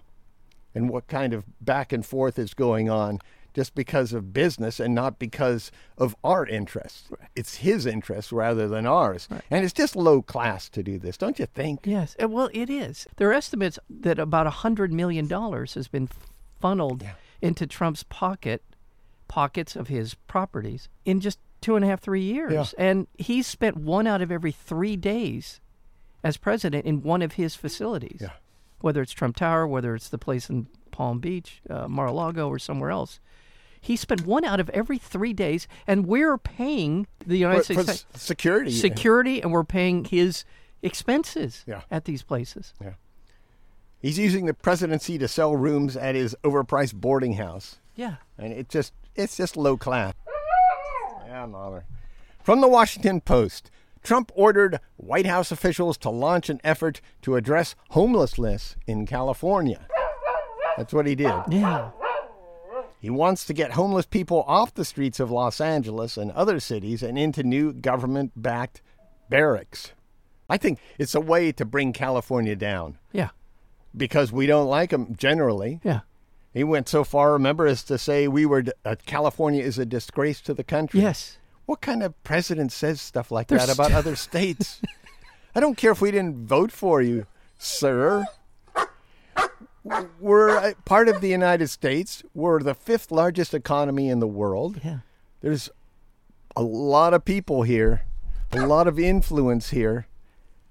and 0.75 0.89
what 0.89 1.07
kind 1.07 1.33
of 1.33 1.45
back 1.61 1.91
and 1.93 2.05
forth 2.05 2.37
is 2.37 2.53
going 2.53 2.89
on 2.89 3.19
just 3.53 3.75
because 3.75 4.13
of 4.13 4.33
business 4.33 4.79
and 4.79 4.95
not 4.95 5.19
because 5.19 5.71
of 5.97 6.15
our 6.23 6.45
interests. 6.45 7.09
It's 7.35 7.57
his 7.57 7.85
interests 7.85 8.31
rather 8.31 8.67
than 8.67 8.87
ours. 8.87 9.27
And 9.51 9.63
it's 9.63 9.73
just 9.73 9.95
low 9.95 10.23
class 10.23 10.69
to 10.69 10.81
do 10.81 10.97
this, 10.97 11.17
don't 11.17 11.37
you 11.37 11.45
think? 11.45 11.81
Yes. 11.85 12.15
Uh, 12.21 12.27
Well, 12.27 12.49
it 12.51 12.69
is. 12.69 13.05
There 13.17 13.29
are 13.29 13.33
estimates 13.33 13.77
that 13.89 14.17
about 14.17 14.51
$100 14.51 14.89
million 14.89 15.29
has 15.29 15.87
been 15.87 16.09
funneled 16.59 17.03
into 17.41 17.67
Trump's 17.67 18.03
pocket, 18.03 18.63
pockets 19.27 19.75
of 19.75 19.87
his 19.87 20.15
properties 20.15 20.89
in 21.05 21.19
just 21.19 21.37
two 21.63 21.75
and 21.75 21.83
a 21.83 21.87
half, 21.87 21.99
three 22.01 22.21
years. 22.21 22.53
Yeah. 22.53 22.65
And 22.77 23.07
he's 23.17 23.47
spent 23.47 23.77
one 23.77 24.05
out 24.05 24.21
of 24.21 24.31
every 24.31 24.51
three 24.51 24.95
days 24.95 25.59
as 26.23 26.37
president 26.37 26.85
in 26.85 27.01
one 27.01 27.21
of 27.21 27.33
his 27.33 27.55
facilities. 27.55 28.19
Yeah. 28.21 28.29
Whether 28.81 29.01
it's 29.01 29.11
Trump 29.13 29.35
Tower, 29.37 29.65
whether 29.67 29.95
it's 29.95 30.09
the 30.09 30.17
place 30.17 30.49
in 30.49 30.67
Palm 30.91 31.19
Beach, 31.19 31.61
uh, 31.69 31.87
Mar-a-Lago, 31.87 32.47
or 32.49 32.59
somewhere 32.59 32.91
else. 32.91 33.19
He 33.81 33.95
spent 33.95 34.25
one 34.25 34.45
out 34.45 34.59
of 34.59 34.69
every 34.69 34.97
three 34.97 35.33
days, 35.33 35.67
and 35.87 36.05
we're 36.05 36.37
paying 36.37 37.07
the 37.25 37.37
United 37.37 37.65
For, 37.65 37.73
for 37.73 37.83
States 37.83 38.05
s- 38.13 38.21
security. 38.21 38.71
security, 38.71 39.41
and 39.41 39.51
we're 39.51 39.63
paying 39.65 40.05
his 40.05 40.45
expenses 40.81 41.63
Yeah. 41.67 41.81
at 41.89 42.05
these 42.05 42.23
places. 42.23 42.73
Yeah. 42.81 42.93
He's 44.01 44.19
using 44.19 44.45
the 44.45 44.53
presidency 44.53 45.17
to 45.17 45.27
sell 45.27 45.55
rooms 45.55 45.95
at 45.97 46.13
his 46.15 46.35
overpriced 46.43 46.93
boarding 46.95 47.33
house. 47.33 47.77
Yeah. 47.95 48.15
and 48.39 48.51
it 48.53 48.69
just 48.69 48.91
it's 49.15 49.37
just 49.37 49.55
low 49.55 49.77
class. 49.77 50.13
Mother. 51.51 51.85
From 52.43 52.61
the 52.61 52.67
Washington 52.67 53.21
Post, 53.21 53.71
Trump 54.03 54.31
ordered 54.35 54.79
White 54.97 55.25
House 55.25 55.51
officials 55.51 55.97
to 55.99 56.09
launch 56.09 56.49
an 56.49 56.59
effort 56.63 56.99
to 57.21 57.35
address 57.35 57.75
homelessness 57.91 58.75
in 58.85 59.05
California. 59.05 59.87
That's 60.77 60.93
what 60.93 61.07
he 61.07 61.15
did. 61.15 61.33
Yeah. 61.49 61.91
He 62.99 63.09
wants 63.09 63.45
to 63.45 63.53
get 63.53 63.71
homeless 63.73 64.05
people 64.05 64.43
off 64.47 64.73
the 64.73 64.85
streets 64.85 65.19
of 65.19 65.29
Los 65.31 65.59
Angeles 65.61 66.17
and 66.17 66.31
other 66.31 66.59
cities 66.59 67.03
and 67.03 67.17
into 67.17 67.43
new 67.43 67.73
government-backed 67.73 68.81
barracks. 69.29 69.91
I 70.49 70.57
think 70.57 70.79
it's 70.97 71.15
a 71.15 71.19
way 71.21 71.51
to 71.53 71.65
bring 71.65 71.93
California 71.93 72.55
down 72.55 72.97
Yeah. 73.11 73.29
because 73.95 74.31
we 74.31 74.45
don't 74.47 74.67
like 74.67 74.89
them 74.91 75.15
generally. 75.17 75.79
Yeah. 75.83 76.01
He 76.53 76.63
went 76.63 76.87
so 76.87 77.03
far, 77.03 77.33
remember, 77.33 77.65
as 77.65 77.83
to 77.85 77.97
say 77.97 78.27
we 78.27 78.45
were 78.45 78.63
uh, 78.85 78.95
California 79.05 79.63
is 79.63 79.79
a 79.79 79.85
disgrace 79.85 80.39
to 80.41 80.53
the 80.53 80.63
country. 80.63 81.01
Yes. 81.01 81.37
What 81.65 81.81
kind 81.81 82.03
of 82.03 82.21
president 82.23 82.71
says 82.71 83.01
stuff 83.01 83.31
like 83.31 83.47
They're 83.47 83.57
that 83.57 83.73
about 83.73 83.87
st- 83.87 83.97
other 83.97 84.15
states? 84.15 84.81
I 85.55 85.59
don't 85.59 85.77
care 85.77 85.91
if 85.91 86.01
we 86.01 86.11
didn't 86.11 86.47
vote 86.47 86.71
for 86.71 87.01
you, 87.01 87.25
sir. 87.57 88.25
We're 90.19 90.73
part 90.85 91.09
of 91.09 91.21
the 91.21 91.27
United 91.27 91.67
States. 91.67 92.23
We're 92.33 92.61
the 92.61 92.73
fifth 92.73 93.11
largest 93.11 93.53
economy 93.53 94.09
in 94.09 94.19
the 94.19 94.27
world. 94.27 94.79
Yeah. 94.83 94.99
There's 95.41 95.69
a 96.55 96.63
lot 96.63 97.13
of 97.13 97.25
people 97.25 97.63
here, 97.63 98.05
a 98.51 98.65
lot 98.65 98.87
of 98.87 98.97
influence 98.97 99.71
here, 99.71 100.07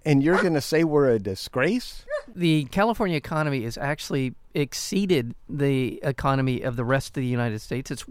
and 0.05 0.23
you're 0.23 0.40
going 0.40 0.55
to 0.55 0.61
say 0.61 0.85
we're 0.85 1.11
a 1.11 1.18
disgrace? 1.18 2.07
The 2.35 2.64
California 2.66 3.16
economy 3.16 3.64
is 3.64 3.77
actually 3.77 4.35
exceeded 4.55 5.35
the 5.49 6.01
economy 6.03 6.62
of 6.62 6.77
the 6.77 6.85
rest 6.85 7.09
of 7.11 7.15
the 7.23 7.27
United 7.27 7.61
States. 7.61 7.91
It's 7.91 8.05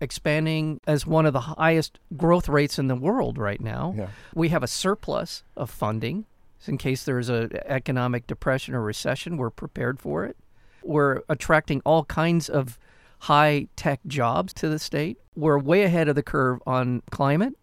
expanding 0.00 0.80
as 0.86 1.06
one 1.06 1.26
of 1.26 1.32
the 1.32 1.40
highest 1.40 1.98
growth 2.16 2.48
rates 2.48 2.78
in 2.78 2.88
the 2.88 2.96
world 2.96 3.38
right 3.38 3.60
now. 3.60 3.94
Yeah. 3.96 4.08
We 4.34 4.48
have 4.50 4.62
a 4.62 4.68
surplus 4.68 5.44
of 5.56 5.70
funding. 5.70 6.26
So 6.58 6.70
in 6.70 6.78
case 6.78 7.04
there's 7.04 7.28
a 7.28 7.48
economic 7.70 8.26
depression 8.26 8.74
or 8.74 8.82
recession, 8.82 9.36
we're 9.36 9.50
prepared 9.50 10.00
for 10.00 10.24
it. 10.24 10.36
We're 10.82 11.22
attracting 11.28 11.82
all 11.84 12.04
kinds 12.04 12.48
of 12.48 12.78
high 13.20 13.68
tech 13.76 14.00
jobs 14.06 14.52
to 14.54 14.68
the 14.68 14.78
state. 14.78 15.18
We're 15.34 15.58
way 15.58 15.82
ahead 15.82 16.08
of 16.08 16.14
the 16.14 16.22
curve 16.22 16.60
on 16.66 17.02
climate. 17.10 17.54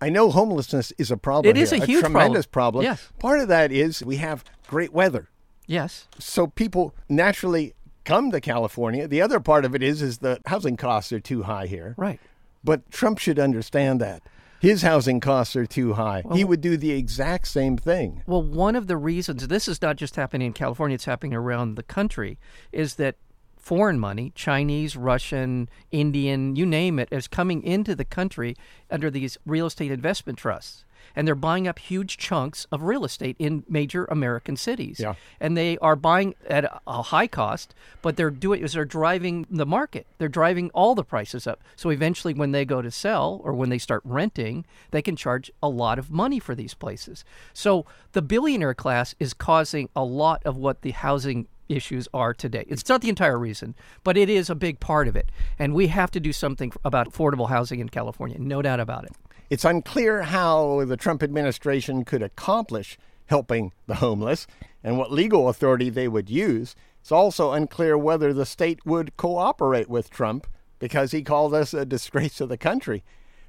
I 0.00 0.10
know 0.10 0.30
homelessness 0.30 0.92
is 0.96 1.10
a 1.10 1.16
problem. 1.16 1.50
It 1.50 1.60
is 1.60 1.70
here, 1.70 1.82
a 1.82 1.86
huge 1.86 2.00
tremendous 2.00 2.46
problem. 2.46 2.84
Yes. 2.84 3.10
Part 3.18 3.40
of 3.40 3.48
that 3.48 3.72
is 3.72 4.04
we 4.04 4.16
have 4.16 4.44
great 4.68 4.92
weather, 4.92 5.28
Yes. 5.68 6.08
so 6.18 6.48
people 6.48 6.94
naturally 7.08 7.74
come 8.04 8.30
to 8.30 8.40
California. 8.40 9.06
The 9.06 9.20
other 9.20 9.38
part 9.38 9.64
of 9.64 9.74
it 9.74 9.82
is 9.82 10.00
is 10.02 10.18
the 10.18 10.40
housing 10.46 10.76
costs 10.76 11.12
are 11.12 11.20
too 11.20 11.42
high 11.42 11.66
here. 11.66 11.94
Right. 11.96 12.18
But 12.64 12.90
Trump 12.90 13.18
should 13.18 13.38
understand 13.38 14.00
that 14.00 14.22
his 14.60 14.82
housing 14.82 15.20
costs 15.20 15.54
are 15.54 15.66
too 15.66 15.92
high. 15.92 16.24
he 16.32 16.44
would 16.44 16.60
do 16.60 16.76
the 16.76 16.90
exact 16.92 17.46
same 17.48 17.76
thing. 17.76 18.22
Well, 18.26 18.42
one 18.42 18.74
of 18.74 18.86
the 18.86 18.96
reasons 18.96 19.46
this 19.46 19.68
is 19.68 19.80
not 19.80 19.96
just 19.96 20.16
happening 20.16 20.48
in 20.48 20.52
California, 20.52 20.94
it's 20.96 21.04
happening 21.04 21.34
around 21.34 21.76
the 21.76 21.82
country, 21.82 22.38
is 22.72 22.96
that 22.96 23.16
foreign 23.56 23.98
money, 23.98 24.32
Chinese, 24.34 24.96
Russian, 24.96 25.68
Indian, 25.90 26.56
you 26.56 26.64
name 26.64 26.98
it, 26.98 27.08
is 27.12 27.28
coming 27.28 27.62
into 27.62 27.94
the 27.94 28.04
country 28.04 28.56
under 28.90 29.10
these 29.10 29.36
real 29.44 29.66
estate 29.66 29.92
investment 29.92 30.38
trusts. 30.38 30.84
And 31.18 31.26
they're 31.26 31.34
buying 31.34 31.66
up 31.66 31.80
huge 31.80 32.16
chunks 32.16 32.68
of 32.70 32.82
real 32.82 33.04
estate 33.04 33.34
in 33.40 33.64
major 33.68 34.04
American 34.04 34.56
cities. 34.56 35.00
Yeah. 35.00 35.14
And 35.40 35.56
they 35.56 35.76
are 35.78 35.96
buying 35.96 36.36
at 36.48 36.80
a- 36.86 37.02
high 37.02 37.26
cost, 37.26 37.74
but 38.02 38.16
they're 38.16 38.30
doing 38.30 38.62
is 38.62 38.74
they're 38.74 38.84
driving 38.84 39.44
the 39.50 39.66
market. 39.66 40.06
They're 40.18 40.28
driving 40.28 40.70
all 40.70 40.94
the 40.94 41.02
prices 41.02 41.48
up. 41.48 41.60
So 41.74 41.90
eventually 41.90 42.34
when 42.34 42.52
they 42.52 42.64
go 42.64 42.82
to 42.82 42.90
sell 42.92 43.40
or 43.42 43.52
when 43.52 43.68
they 43.68 43.78
start 43.78 44.02
renting, 44.04 44.64
they 44.92 45.02
can 45.02 45.16
charge 45.16 45.50
a 45.60 45.68
lot 45.68 45.98
of 45.98 46.08
money 46.08 46.38
for 46.38 46.54
these 46.54 46.74
places. 46.74 47.24
So 47.52 47.84
the 48.12 48.22
billionaire 48.22 48.74
class 48.74 49.16
is 49.18 49.34
causing 49.34 49.88
a 49.96 50.04
lot 50.04 50.40
of 50.44 50.56
what 50.56 50.82
the 50.82 50.92
housing 50.92 51.48
issues 51.68 52.06
are 52.14 52.32
today. 52.32 52.64
It's 52.68 52.88
not 52.88 53.00
the 53.00 53.08
entire 53.08 53.38
reason, 53.38 53.74
but 54.04 54.16
it 54.16 54.30
is 54.30 54.48
a 54.48 54.54
big 54.54 54.78
part 54.78 55.08
of 55.08 55.16
it. 55.16 55.30
And 55.58 55.74
we 55.74 55.88
have 55.88 56.12
to 56.12 56.20
do 56.20 56.32
something 56.32 56.72
about 56.84 57.12
affordable 57.12 57.48
housing 57.48 57.80
in 57.80 57.88
California, 57.88 58.38
no 58.38 58.62
doubt 58.62 58.78
about 58.80 59.04
it. 59.04 59.12
It's 59.50 59.64
unclear 59.64 60.22
how 60.22 60.84
the 60.84 60.96
Trump 60.96 61.22
administration 61.22 62.04
could 62.04 62.22
accomplish 62.22 62.98
helping 63.26 63.72
the 63.86 63.96
homeless 63.96 64.46
and 64.84 64.98
what 64.98 65.10
legal 65.10 65.48
authority 65.48 65.88
they 65.88 66.06
would 66.06 66.28
use. 66.28 66.74
It's 67.00 67.12
also 67.12 67.52
unclear 67.52 67.96
whether 67.96 68.34
the 68.34 68.44
state 68.44 68.84
would 68.84 69.16
cooperate 69.16 69.88
with 69.88 70.10
Trump 70.10 70.46
because 70.78 71.12
he 71.12 71.22
called 71.22 71.54
us 71.54 71.72
a 71.72 71.86
disgrace 71.86 72.36
to 72.36 72.46
the 72.46 72.58
country. 72.58 73.02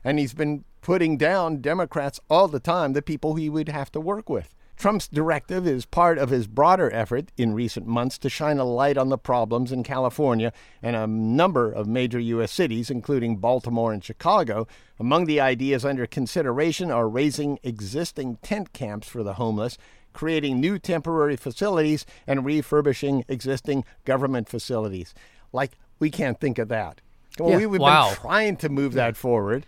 And 0.04 0.20
he's 0.20 0.34
been 0.34 0.64
putting 0.82 1.18
down 1.18 1.62
Democrats 1.62 2.22
all 2.30 2.48
the 2.48 2.62
time, 2.62 2.94
the 2.94 3.02
people 3.02 3.36
he 3.36 3.50
would 3.50 3.68
have 3.68 3.92
to 3.92 4.00
work 4.00 4.30
with. 4.30 4.56
Trump's 4.80 5.10
directive 5.10 5.68
is 5.68 5.86
part 5.86 6.18
of 6.18 6.30
his 6.30 6.48
broader 6.48 6.89
effort 6.94 7.34
in 7.36 7.54
recent 7.54 7.86
months 7.86 8.18
to 8.20 8.30
shine 8.30 8.60
a 8.60 8.63
light 8.63 8.98
on 8.98 9.10
the 9.10 9.18
problems 9.18 9.74
in 9.74 9.84
California 9.84 10.54
and 10.82 10.96
a 10.96 11.06
number 11.06 11.70
of 11.70 11.86
major 11.86 12.18
U.S. 12.18 12.54
cities, 12.54 12.89
including 12.89 13.36
Baltimore 13.36 13.92
and 13.92 14.02
Chicago. 14.02 14.70
Among 14.98 15.26
the 15.26 15.42
ideas 15.42 15.84
under 15.84 16.08
consideration 16.08 16.92
are 16.92 17.10
razing 17.10 17.60
existing 17.62 18.38
tent 18.38 18.72
camps 18.72 19.10
for 19.10 19.22
the 19.22 19.34
homeless, 19.34 19.78
creating 20.13 20.62
new 20.62 20.80
temporary 20.80 21.36
facilities, 21.36 22.06
and 22.26 22.46
refurbishing 22.46 23.26
existing 23.28 23.84
government 24.06 24.48
facilities. 24.48 25.13
Like, 25.52 25.74
we 26.00 26.10
can't 26.10 26.39
think 26.39 26.58
of 26.58 26.70
that. 26.70 27.02
Well, 27.38 27.50
Yeah, 27.50 27.58
we, 27.58 27.65
we've 27.65 27.82
wow. 27.82 28.12
been 28.12 28.15
trying 28.22 28.56
to 28.58 28.70
move 28.70 28.94
that 28.94 29.18
forward. 29.18 29.65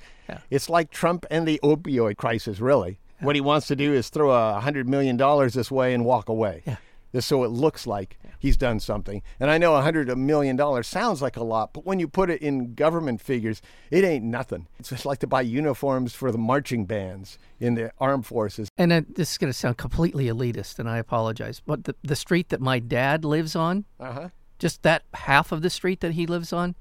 It's 0.50 0.70
like 0.70 0.90
Trump 0.90 1.26
and 1.30 1.46
the 1.46 1.60
opioid 1.62 2.16
crisis, 2.16 2.62
really. 2.62 2.98
What 3.22 3.36
he 3.36 3.42
wants 3.42 3.68
to 3.68 3.76
do 3.76 3.94
is 3.94 4.10
throw 4.10 4.32
a 4.32 4.62
$100 4.62 4.86
million 4.88 5.18
this 5.50 5.70
way 5.72 5.94
and 5.94 6.06
walk 6.06 6.30
away. 6.30 6.64
Yeah. 6.66 6.78
Just 7.14 7.28
so 7.28 7.44
it 7.44 7.50
looks 7.50 7.86
like 7.86 8.18
he's 8.40 8.56
done 8.56 8.80
something. 8.80 9.22
And 9.40 9.52
I 9.52 9.58
know 9.58 9.76
a 9.76 9.82
$100 9.82 10.16
million 10.16 10.58
sounds 10.84 11.22
like 11.22 11.36
a 11.36 11.44
lot, 11.44 11.74
but 11.74 11.86
when 11.86 12.00
you 12.00 12.08
put 12.08 12.30
it 12.30 12.42
in 12.42 12.74
government 12.74 13.20
figures, 13.20 13.62
it 13.90 14.06
ain't 14.06 14.24
nothing. 14.24 14.68
It's 14.80 14.90
just 14.90 15.06
like 15.06 15.20
to 15.20 15.28
buy 15.28 15.42
uniforms 15.42 16.14
for 16.16 16.32
the 16.32 16.38
marching 16.38 16.86
bands 16.86 17.38
in 17.60 17.76
the 17.76 17.92
armed 18.00 18.26
forces. 18.26 18.70
And 18.78 18.94
uh, 18.94 19.02
this 19.10 19.32
is 19.34 19.38
going 19.38 19.52
to 19.52 19.58
sound 19.58 19.76
completely 19.78 20.28
elitist, 20.28 20.80
and 20.80 20.90
I 20.90 21.00
apologize. 21.00 21.62
But 21.66 21.84
the, 21.84 21.96
the 22.02 22.16
street 22.16 22.48
that 22.50 22.62
my 22.62 22.80
dad 22.80 23.26
lives 23.26 23.58
on, 23.58 23.84
Uh 24.00 24.12
huh. 24.14 24.30
just 24.58 24.82
that 24.84 25.04
half 25.14 25.52
of 25.52 25.62
the 25.64 25.70
street 25.70 26.00
that 26.00 26.14
he 26.14 26.26
lives 26.26 26.54
on, 26.54 26.76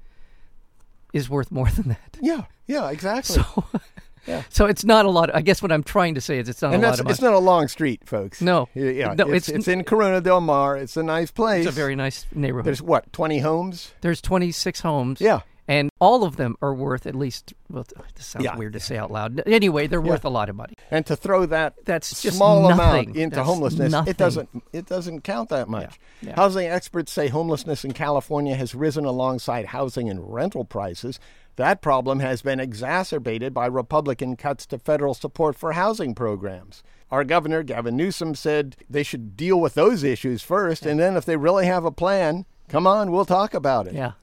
is 1.11 1.29
worth 1.29 1.51
more 1.51 1.69
than 1.69 1.89
that. 1.89 2.17
Yeah, 2.21 2.45
yeah, 2.67 2.89
exactly. 2.89 3.35
So, 3.35 3.65
so 4.49 4.65
it's 4.65 4.83
not 4.85 5.05
a 5.05 5.09
lot. 5.09 5.33
I 5.35 5.41
guess 5.41 5.61
what 5.61 5.71
I'm 5.71 5.83
trying 5.83 6.15
to 6.15 6.21
say 6.21 6.39
is 6.39 6.49
it's 6.49 6.61
not 6.61 6.73
and 6.73 6.83
a 6.83 6.87
lot 6.87 6.99
of 6.99 7.05
money. 7.05 7.11
it's 7.13 7.21
not 7.21 7.33
a 7.33 7.39
long 7.39 7.67
street, 7.67 8.01
folks. 8.05 8.41
No. 8.41 8.67
Yeah, 8.73 9.13
No, 9.13 9.25
it's, 9.31 9.47
it's- 9.49 9.59
it's 9.61 9.67
in 9.67 9.83
Corona 9.83 10.21
del 10.21 10.41
Mar. 10.41 10.77
It's 10.77 10.97
a 10.97 11.03
nice 11.03 11.31
place. 11.31 11.65
It's 11.65 11.75
a 11.75 11.79
very 11.79 11.95
nice 11.95 12.25
neighborhood. 12.33 12.65
There's 12.65 12.81
what, 12.81 13.11
20 13.13 13.39
homes? 13.39 13.91
There's 14.01 14.21
26 14.21 14.81
homes. 14.81 15.21
Yeah. 15.21 15.41
And 15.67 15.89
all 16.01 16.25
of 16.25 16.35
them 16.35 16.57
are 16.61 16.73
worth 16.73 17.05
at 17.05 17.15
least, 17.15 17.53
well, 17.69 17.85
this 18.15 18.25
sounds 18.25 18.43
Yeah. 18.43 18.57
weird 18.57 18.73
to 18.73 18.79
say 18.81 18.97
out 18.97 19.09
loud. 19.09 19.41
Anyway, 19.45 19.87
they're 19.87 20.01
worth 20.01 20.25
a 20.25 20.29
lot 20.29 20.49
of 20.49 20.55
money. 20.57 20.73
And 20.89 21.05
to 21.05 21.15
throw 21.15 21.45
that 21.45 21.75
That's 21.85 22.21
just 22.21 22.35
small 22.35 22.69
amount 22.69 23.15
into 23.15 23.35
That's 23.37 23.47
homelessness, 23.47 23.91
nothing. 23.91 24.11
it 24.11 24.17
doesn't 24.17 24.49
it 24.73 24.85
doesn't 24.87 25.21
count 25.21 25.47
that 25.49 25.69
much. 25.69 25.97
Yeah. 26.21 26.35
Housing 26.35 26.67
experts 26.67 27.11
say 27.13 27.29
homelessness 27.29 27.85
in 27.85 27.93
California 27.93 28.55
has 28.55 28.75
risen 28.75 29.05
alongside 29.05 29.67
housing 29.67 30.09
and 30.09 30.33
rental 30.33 30.65
prices. 30.65 31.19
That 31.61 31.83
problem 31.83 32.21
has 32.21 32.41
been 32.41 32.59
exacerbated 32.59 33.53
by 33.53 33.67
Republican 33.67 34.35
cuts 34.35 34.65
to 34.65 34.79
federal 34.79 35.13
support 35.13 35.55
for 35.55 35.73
housing 35.73 36.15
programs. 36.15 36.81
Our 37.11 37.23
governor, 37.23 37.61
Gavin 37.61 37.95
Newsom, 37.95 38.33
said 38.33 38.75
they 38.89 39.03
should 39.03 39.37
deal 39.37 39.61
with 39.61 39.75
those 39.75 40.03
issues 40.03 40.41
first, 40.41 40.87
and 40.87 40.99
then 40.99 41.15
if 41.15 41.23
they 41.23 41.37
really 41.37 41.67
have 41.67 41.85
a 41.85 41.91
plan, 41.91 42.47
come 42.67 42.87
on, 42.87 43.11
we'll 43.11 43.25
talk 43.25 43.53
about 43.53 43.85
it. 43.85 43.93
Yeah. 43.93 44.13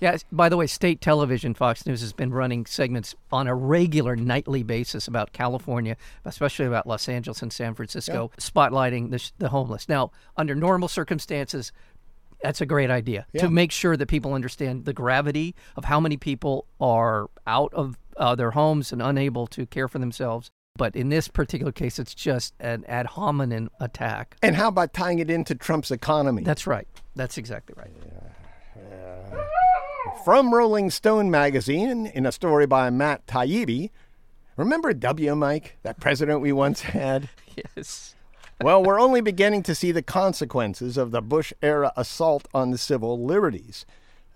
Yeah. 0.00 0.16
By 0.32 0.48
the 0.48 0.56
way, 0.56 0.66
state 0.66 1.00
television, 1.00 1.54
Fox 1.54 1.86
News, 1.86 2.00
has 2.00 2.12
been 2.12 2.32
running 2.32 2.66
segments 2.66 3.14
on 3.30 3.46
a 3.46 3.54
regular 3.54 4.16
nightly 4.16 4.64
basis 4.64 5.06
about 5.06 5.32
California, 5.32 5.96
especially 6.24 6.66
about 6.66 6.88
Los 6.88 7.08
Angeles 7.08 7.40
and 7.40 7.52
San 7.52 7.74
Francisco, 7.74 8.32
spotlighting 8.36 9.12
the, 9.12 9.30
the 9.38 9.50
homeless. 9.50 9.88
Now, 9.88 10.10
under 10.36 10.56
normal 10.56 10.88
circumstances, 10.88 11.70
that's 12.42 12.60
a 12.60 12.66
great 12.66 12.90
idea 12.90 13.26
Yeah. 13.32 13.42
to 13.42 13.50
make 13.50 13.72
sure 13.72 13.96
that 13.96 14.06
people 14.06 14.34
understand 14.34 14.84
the 14.84 14.92
gravity 14.92 15.54
of 15.76 15.84
how 15.84 16.00
many 16.00 16.16
people 16.16 16.66
are 16.80 17.28
out 17.46 17.72
of 17.74 17.96
uh, 18.16 18.34
their 18.34 18.50
homes 18.52 18.92
and 18.92 19.00
unable 19.02 19.46
to 19.48 19.66
care 19.66 19.88
for 19.88 19.98
themselves. 19.98 20.50
But 20.76 20.94
in 20.96 21.08
this 21.08 21.28
particular 21.28 21.72
case, 21.72 21.98
it's 21.98 22.14
just 22.14 22.54
an 22.60 22.84
ad 22.86 23.06
hominem 23.06 23.70
attack. 23.80 24.36
And 24.42 24.54
how 24.56 24.68
about 24.68 24.94
tying 24.94 25.18
it 25.18 25.28
into 25.28 25.54
Trump's 25.54 25.90
economy? 25.90 26.42
That's 26.42 26.66
right. 26.66 26.86
That's 27.16 27.36
exactly 27.38 27.74
right. 27.76 27.90
From 30.24 30.52
Rolling 30.54 30.90
Stone 30.90 31.30
magazine, 31.30 32.06
in 32.06 32.26
a 32.26 32.32
story 32.32 32.66
by 32.66 32.90
Matt 32.90 33.26
Taibbi, 33.26 33.90
remember 34.56 34.92
W. 34.92 35.34
Mike, 35.34 35.78
that 35.82 35.98
president 36.00 36.40
we 36.40 36.52
once 36.52 36.80
had? 36.82 37.28
Yes. 37.76 38.14
Well, 38.62 38.82
we're 38.82 39.00
only 39.00 39.22
beginning 39.22 39.62
to 39.62 39.74
see 39.74 39.90
the 39.90 40.02
consequences 40.02 40.98
of 40.98 41.12
the 41.12 41.22
Bush 41.22 41.52
era 41.62 41.92
assault 41.96 42.46
on 42.52 42.70
the 42.70 42.78
civil 42.78 43.24
liberties. 43.24 43.86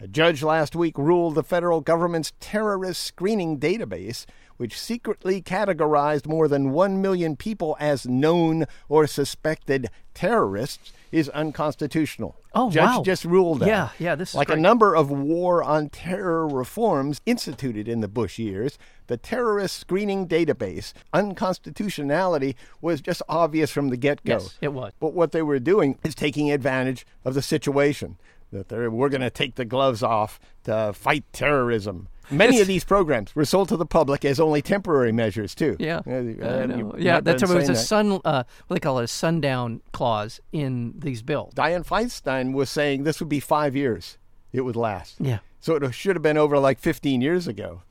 A 0.00 0.08
judge 0.08 0.42
last 0.42 0.74
week 0.74 0.96
ruled 0.96 1.34
the 1.34 1.42
federal 1.42 1.82
government's 1.82 2.32
terrorist 2.40 3.02
screening 3.02 3.60
database, 3.60 4.24
which 4.56 4.80
secretly 4.80 5.42
categorized 5.42 6.26
more 6.26 6.48
than 6.48 6.72
1 6.72 7.02
million 7.02 7.36
people 7.36 7.76
as 7.78 8.06
known 8.06 8.64
or 8.88 9.06
suspected 9.06 9.90
terrorists, 10.14 10.92
is 11.14 11.28
unconstitutional. 11.28 12.36
Oh, 12.54 12.70
judge 12.70 12.96
wow. 12.96 13.02
just 13.04 13.24
ruled 13.24 13.60
that. 13.60 13.68
Yeah, 13.68 13.90
yeah, 14.00 14.16
this 14.16 14.30
is 14.30 14.34
like 14.34 14.50
a 14.50 14.56
number 14.56 14.96
of 14.96 15.10
war 15.10 15.62
on 15.62 15.88
terror 15.88 16.48
reforms 16.48 17.20
instituted 17.24 17.86
in 17.86 18.00
the 18.00 18.08
Bush 18.08 18.36
years, 18.36 18.78
the 19.06 19.16
terrorist 19.16 19.78
screening 19.78 20.26
database 20.26 20.92
unconstitutionality 21.12 22.56
was 22.80 23.00
just 23.00 23.22
obvious 23.28 23.70
from 23.70 23.90
the 23.90 23.96
get-go. 23.96 24.32
Yes, 24.32 24.58
it 24.60 24.72
was. 24.72 24.92
But 24.98 25.14
what 25.14 25.30
they 25.30 25.42
were 25.42 25.60
doing 25.60 25.98
is 26.02 26.16
taking 26.16 26.50
advantage 26.50 27.06
of 27.24 27.34
the 27.34 27.42
situation. 27.42 28.16
That 28.50 28.68
they're, 28.68 28.90
we're 28.90 29.08
going 29.08 29.20
to 29.20 29.30
take 29.30 29.54
the 29.54 29.64
gloves 29.64 30.02
off 30.02 30.40
to 30.64 30.92
fight 30.92 31.24
terrorism. 31.32 32.08
Many 32.30 32.60
of 32.60 32.66
these 32.66 32.84
programs 32.84 33.34
were 33.34 33.44
sold 33.44 33.68
to 33.70 33.76
the 33.76 33.86
public 33.86 34.24
as 34.24 34.38
only 34.40 34.62
temporary 34.62 35.12
measures 35.12 35.54
too. 35.54 35.76
Yeah, 35.78 36.00
Uh, 36.06 36.10
you- 36.20 36.94
yeah. 36.98 37.20
that's 37.20 37.42
been 37.42 37.48
there 37.50 37.58
was 37.58 37.68
a 37.68 37.72
that. 37.72 37.78
sun. 37.78 38.20
Uh, 38.24 38.44
what 38.66 38.74
they 38.76 38.80
call 38.80 38.98
it, 38.98 39.04
a 39.04 39.08
sundown 39.08 39.80
clause 39.92 40.40
in 40.52 40.94
these 40.98 41.22
bills. 41.22 41.54
Dianne 41.54 41.86
Feinstein 41.86 42.52
was 42.52 42.70
saying 42.70 43.04
this 43.04 43.20
would 43.20 43.28
be 43.28 43.40
five 43.40 43.74
years. 43.76 44.18
It 44.52 44.62
would 44.62 44.76
last. 44.76 45.16
Yeah. 45.20 45.38
So 45.60 45.74
it 45.76 45.92
should 45.94 46.14
have 46.16 46.22
been 46.22 46.36
over 46.38 46.58
like 46.58 46.78
15 46.78 47.20
years 47.20 47.48
ago. 47.48 47.82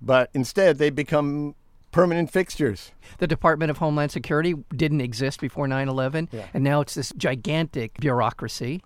But 0.00 0.30
instead, 0.34 0.78
they 0.78 0.90
become 0.90 1.54
permanent 1.90 2.30
fixtures. 2.30 2.92
The 3.18 3.26
Department 3.26 3.70
of 3.70 3.78
Homeland 3.78 4.12
Security 4.12 4.54
didn't 4.76 5.00
exist 5.00 5.40
before 5.40 5.66
9/11, 5.66 6.28
Yeah. 6.30 6.46
and 6.54 6.62
now 6.62 6.80
it's 6.80 6.94
this 6.94 7.12
gigantic 7.16 7.98
bureaucracy. 7.98 8.82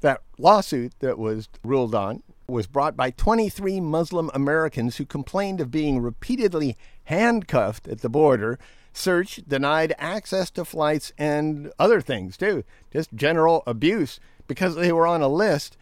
That 0.00 0.22
lawsuit 0.38 0.92
that 1.00 1.18
was 1.18 1.48
ruled 1.64 1.94
on 1.94 2.22
was 2.48 2.66
brought 2.66 2.96
by 2.96 3.10
23 3.10 3.78
Muslim 3.80 4.30
Americans 4.32 4.96
who 4.96 5.04
complained 5.04 5.60
of 5.60 5.70
being 5.70 6.00
repeatedly 6.00 6.76
handcuffed 7.04 7.86
at 7.86 8.00
the 8.00 8.08
border, 8.08 8.58
searched, 8.92 9.46
denied 9.48 9.94
access 9.98 10.50
to 10.50 10.64
flights, 10.64 11.12
and 11.18 11.70
other 11.78 12.00
things 12.00 12.38
too. 12.38 12.64
Just 12.90 13.12
general 13.14 13.62
abuse 13.66 14.18
because 14.46 14.74
they 14.76 14.92
were 14.92 15.06
on 15.06 15.20
a 15.20 15.28
list. 15.28 15.76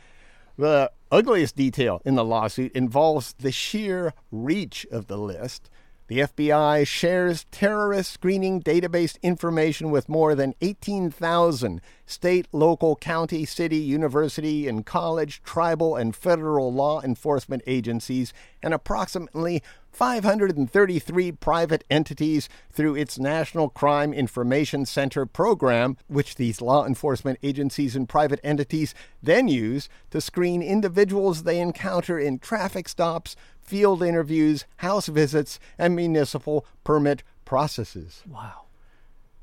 The 0.58 0.90
ugliest 1.12 1.54
detail 1.54 2.02
in 2.04 2.16
the 2.16 2.24
lawsuit 2.24 2.72
involves 2.72 3.34
the 3.34 3.52
sheer 3.52 4.12
reach 4.32 4.84
of 4.90 5.06
the 5.06 5.18
list. 5.18 5.70
The 6.08 6.20
FBI 6.20 6.86
shares 6.86 7.46
terrorist 7.50 8.12
screening 8.12 8.62
database 8.62 9.20
information 9.22 9.90
with 9.90 10.08
more 10.08 10.36
than 10.36 10.54
18,000 10.60 11.80
state, 12.06 12.46
local, 12.52 12.94
county, 12.94 13.44
city, 13.44 13.78
university, 13.78 14.68
and 14.68 14.86
college, 14.86 15.42
tribal, 15.42 15.96
and 15.96 16.14
federal 16.14 16.72
law 16.72 17.02
enforcement 17.02 17.64
agencies, 17.66 18.32
and 18.62 18.72
approximately 18.72 19.64
533 19.90 21.32
private 21.32 21.82
entities 21.90 22.48
through 22.70 22.94
its 22.94 23.18
National 23.18 23.68
Crime 23.68 24.12
Information 24.12 24.86
Center 24.86 25.26
program, 25.26 25.96
which 26.06 26.36
these 26.36 26.60
law 26.60 26.86
enforcement 26.86 27.40
agencies 27.42 27.96
and 27.96 28.08
private 28.08 28.38
entities 28.44 28.94
then 29.20 29.48
use 29.48 29.88
to 30.10 30.20
screen 30.20 30.62
individuals 30.62 31.42
they 31.42 31.58
encounter 31.58 32.16
in 32.16 32.38
traffic 32.38 32.88
stops, 32.88 33.34
field 33.66 34.02
interviews, 34.02 34.64
house 34.76 35.06
visits, 35.08 35.58
and 35.78 35.96
municipal 35.96 36.64
permit 36.84 37.22
processes. 37.44 38.22
Wow. 38.28 38.62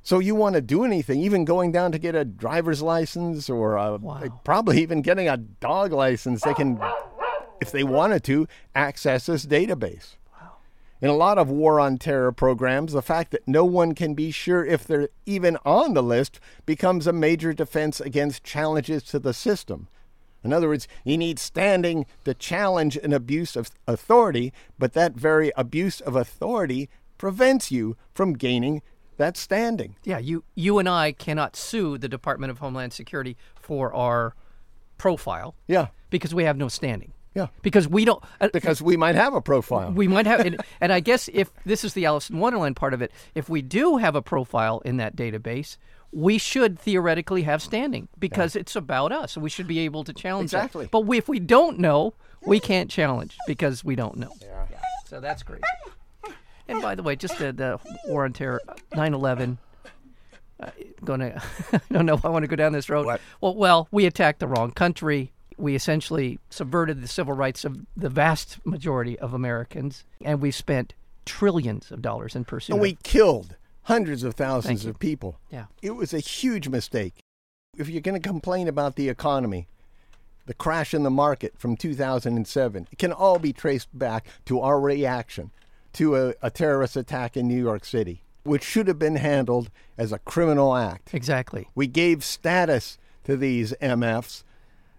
So 0.01 0.19
you 0.19 0.35
want 0.35 0.55
to 0.55 0.61
do 0.61 0.83
anything, 0.83 1.21
even 1.21 1.45
going 1.45 1.71
down 1.71 1.93
to 1.93 1.97
get 1.97 2.13
a 2.15 2.25
driver's 2.25 2.81
license 2.81 3.49
or 3.49 3.77
a, 3.77 3.95
Wow. 3.97 4.41
probably 4.43 4.81
even 4.81 5.01
getting 5.01 5.29
a 5.29 5.37
dog 5.37 5.93
license, 5.93 6.41
they 6.41 6.53
can, 6.53 6.77
if 7.61 7.71
they 7.71 7.83
wanted 7.83 8.23
to, 8.25 8.47
access 8.75 9.27
this 9.27 9.45
database. 9.45 10.17
Wow. 10.33 10.51
In 11.01 11.09
a 11.09 11.15
lot 11.15 11.37
of 11.37 11.49
war 11.49 11.79
on 11.79 11.97
terror 11.97 12.33
programs, 12.33 12.91
the 12.91 13.01
fact 13.01 13.31
that 13.31 13.47
no 13.47 13.63
one 13.63 13.95
can 13.95 14.13
be 14.13 14.29
sure 14.29 14.65
if 14.65 14.85
they're 14.85 15.07
even 15.25 15.57
on 15.65 15.93
the 15.93 16.03
list 16.03 16.41
becomes 16.65 17.07
a 17.07 17.13
major 17.13 17.53
defense 17.53 18.01
against 18.01 18.43
challenges 18.43 19.03
to 19.03 19.19
the 19.19 19.33
system. 19.33 19.87
In 20.43 20.51
other 20.53 20.67
words, 20.67 20.87
you 21.05 21.17
need 21.17 21.39
standing 21.39 22.05
to 22.25 22.33
challenge 22.33 22.97
an 22.97 23.13
abuse 23.13 23.55
of 23.55 23.69
authority, 23.87 24.51
but 24.77 24.93
that 24.93 25.13
very 25.15 25.51
abuse 25.55 26.01
of 26.01 26.15
authority 26.15 26.89
prevents 27.17 27.71
you 27.71 27.95
from 28.13 28.33
gaining 28.33 28.81
that 29.17 29.37
standing. 29.37 29.95
Yeah, 30.03 30.17
you 30.17 30.43
you 30.55 30.79
and 30.79 30.89
I 30.89 31.11
cannot 31.11 31.55
sue 31.55 31.97
the 31.97 32.09
Department 32.09 32.51
of 32.51 32.57
Homeland 32.59 32.93
Security 32.93 33.37
for 33.55 33.93
our 33.93 34.33
profile 34.97 35.55
Yeah, 35.67 35.87
because 36.09 36.33
we 36.33 36.43
have 36.45 36.57
no 36.57 36.67
standing. 36.67 37.13
yeah. 37.35 37.47
Because 37.61 37.87
we 37.87 38.05
don't. 38.05 38.23
Uh, 38.41 38.49
Because 38.51 38.81
we 38.81 38.97
might 38.97 39.15
have 39.15 39.33
a 39.33 39.41
profile. 39.41 39.91
we 39.91 40.07
might 40.07 40.25
have, 40.25 40.41
and, 40.41 40.57
and 40.81 40.91
I 40.91 40.99
guess 40.99 41.29
if 41.33 41.51
this 41.65 41.83
is 41.83 41.93
the 41.93 42.05
Alice 42.05 42.29
in 42.29 42.39
Wonderland 42.39 42.75
part 42.75 42.93
of 42.93 43.01
it, 43.01 43.11
if 43.35 43.49
we 43.49 43.61
do 43.61 43.97
have 43.97 44.15
a 44.15 44.21
profile 44.21 44.81
in 44.85 44.97
that 44.97 45.15
database, 45.15 45.77
we 46.13 46.37
should 46.37 46.79
theoretically 46.79 47.41
have 47.43 47.61
standing 47.61 48.07
because 48.19 48.55
it's 48.55 48.75
about 48.75 49.11
us. 49.11 49.35
We 49.35 49.49
should 49.49 49.67
be 49.67 49.79
able 49.79 50.03
to 50.03 50.13
challenge 50.13 50.51
that. 50.51 50.57
Exactly. 50.65 50.87
But 50.91 51.01
we, 51.01 51.17
if 51.17 51.27
we 51.27 51.39
don't 51.39 51.79
know, 51.79 52.13
we 52.45 52.59
can't 52.59 52.89
challenge 52.89 53.37
because 53.47 53.83
we 53.83 53.95
don't 53.95 54.17
know. 54.17 54.31
Yeah. 54.41 54.65
So 55.07 55.19
that's 55.19 55.43
great. 55.43 55.63
And 56.67 56.81
by 56.81 56.95
the 56.95 57.03
way, 57.03 57.15
just 57.15 57.37
the, 57.37 57.51
the 57.51 57.79
war 58.05 58.25
on 58.25 58.33
terror, 58.33 58.61
9/11. 58.93 59.57
Uh, 60.59 60.69
gonna, 61.03 61.41
I 61.73 61.79
don't 61.91 62.05
know 62.05 62.13
if 62.13 62.23
I 62.25 62.29
want 62.29 62.43
to 62.43 62.47
go 62.47 62.55
down 62.55 62.71
this 62.71 62.89
road. 62.89 63.05
What? 63.05 63.21
Well, 63.41 63.55
well, 63.55 63.87
we 63.91 64.05
attacked 64.05 64.39
the 64.39 64.47
wrong 64.47 64.71
country. 64.71 65.33
We 65.57 65.75
essentially 65.75 66.39
subverted 66.49 67.01
the 67.01 67.07
civil 67.07 67.33
rights 67.33 67.65
of 67.65 67.77
the 67.97 68.09
vast 68.09 68.65
majority 68.65 69.19
of 69.19 69.33
Americans, 69.33 70.03
and 70.21 70.41
we 70.41 70.51
spent 70.51 70.93
trillions 71.25 71.91
of 71.91 72.01
dollars 72.01 72.35
in 72.35 72.45
pursuit. 72.45 72.73
and 72.73 72.79
of- 72.79 72.83
we 72.83 72.97
killed 73.03 73.55
hundreds 73.83 74.23
of 74.23 74.35
thousands 74.35 74.85
of 74.85 74.99
people. 74.99 75.39
yeah, 75.51 75.65
It 75.81 75.91
was 75.91 76.13
a 76.13 76.19
huge 76.19 76.67
mistake. 76.69 77.15
If 77.77 77.89
you're 77.89 78.01
going 78.01 78.19
to 78.21 78.27
complain 78.27 78.67
about 78.67 78.95
the 78.95 79.09
economy, 79.09 79.67
the 80.45 80.53
crash 80.53 80.93
in 80.93 81.03
the 81.03 81.09
market 81.09 81.53
from 81.57 81.75
2007, 81.75 82.87
it 82.91 82.97
can 82.97 83.11
all 83.11 83.39
be 83.39 83.53
traced 83.53 83.87
back 83.97 84.25
to 84.45 84.59
our 84.59 84.79
reaction 84.79 85.51
to 85.93 86.15
a, 86.15 86.33
a 86.41 86.49
terrorist 86.49 86.95
attack 86.95 87.37
in 87.37 87.47
New 87.47 87.61
York 87.61 87.85
City, 87.85 88.23
which 88.43 88.63
should 88.63 88.87
have 88.87 88.99
been 88.99 89.15
handled 89.15 89.69
as 89.97 90.11
a 90.11 90.19
criminal 90.19 90.75
act. 90.75 91.13
exactly. 91.13 91.67
We 91.75 91.87
gave 91.87 92.23
status 92.23 92.97
to 93.23 93.37
these 93.37 93.73
MFs 93.81 94.43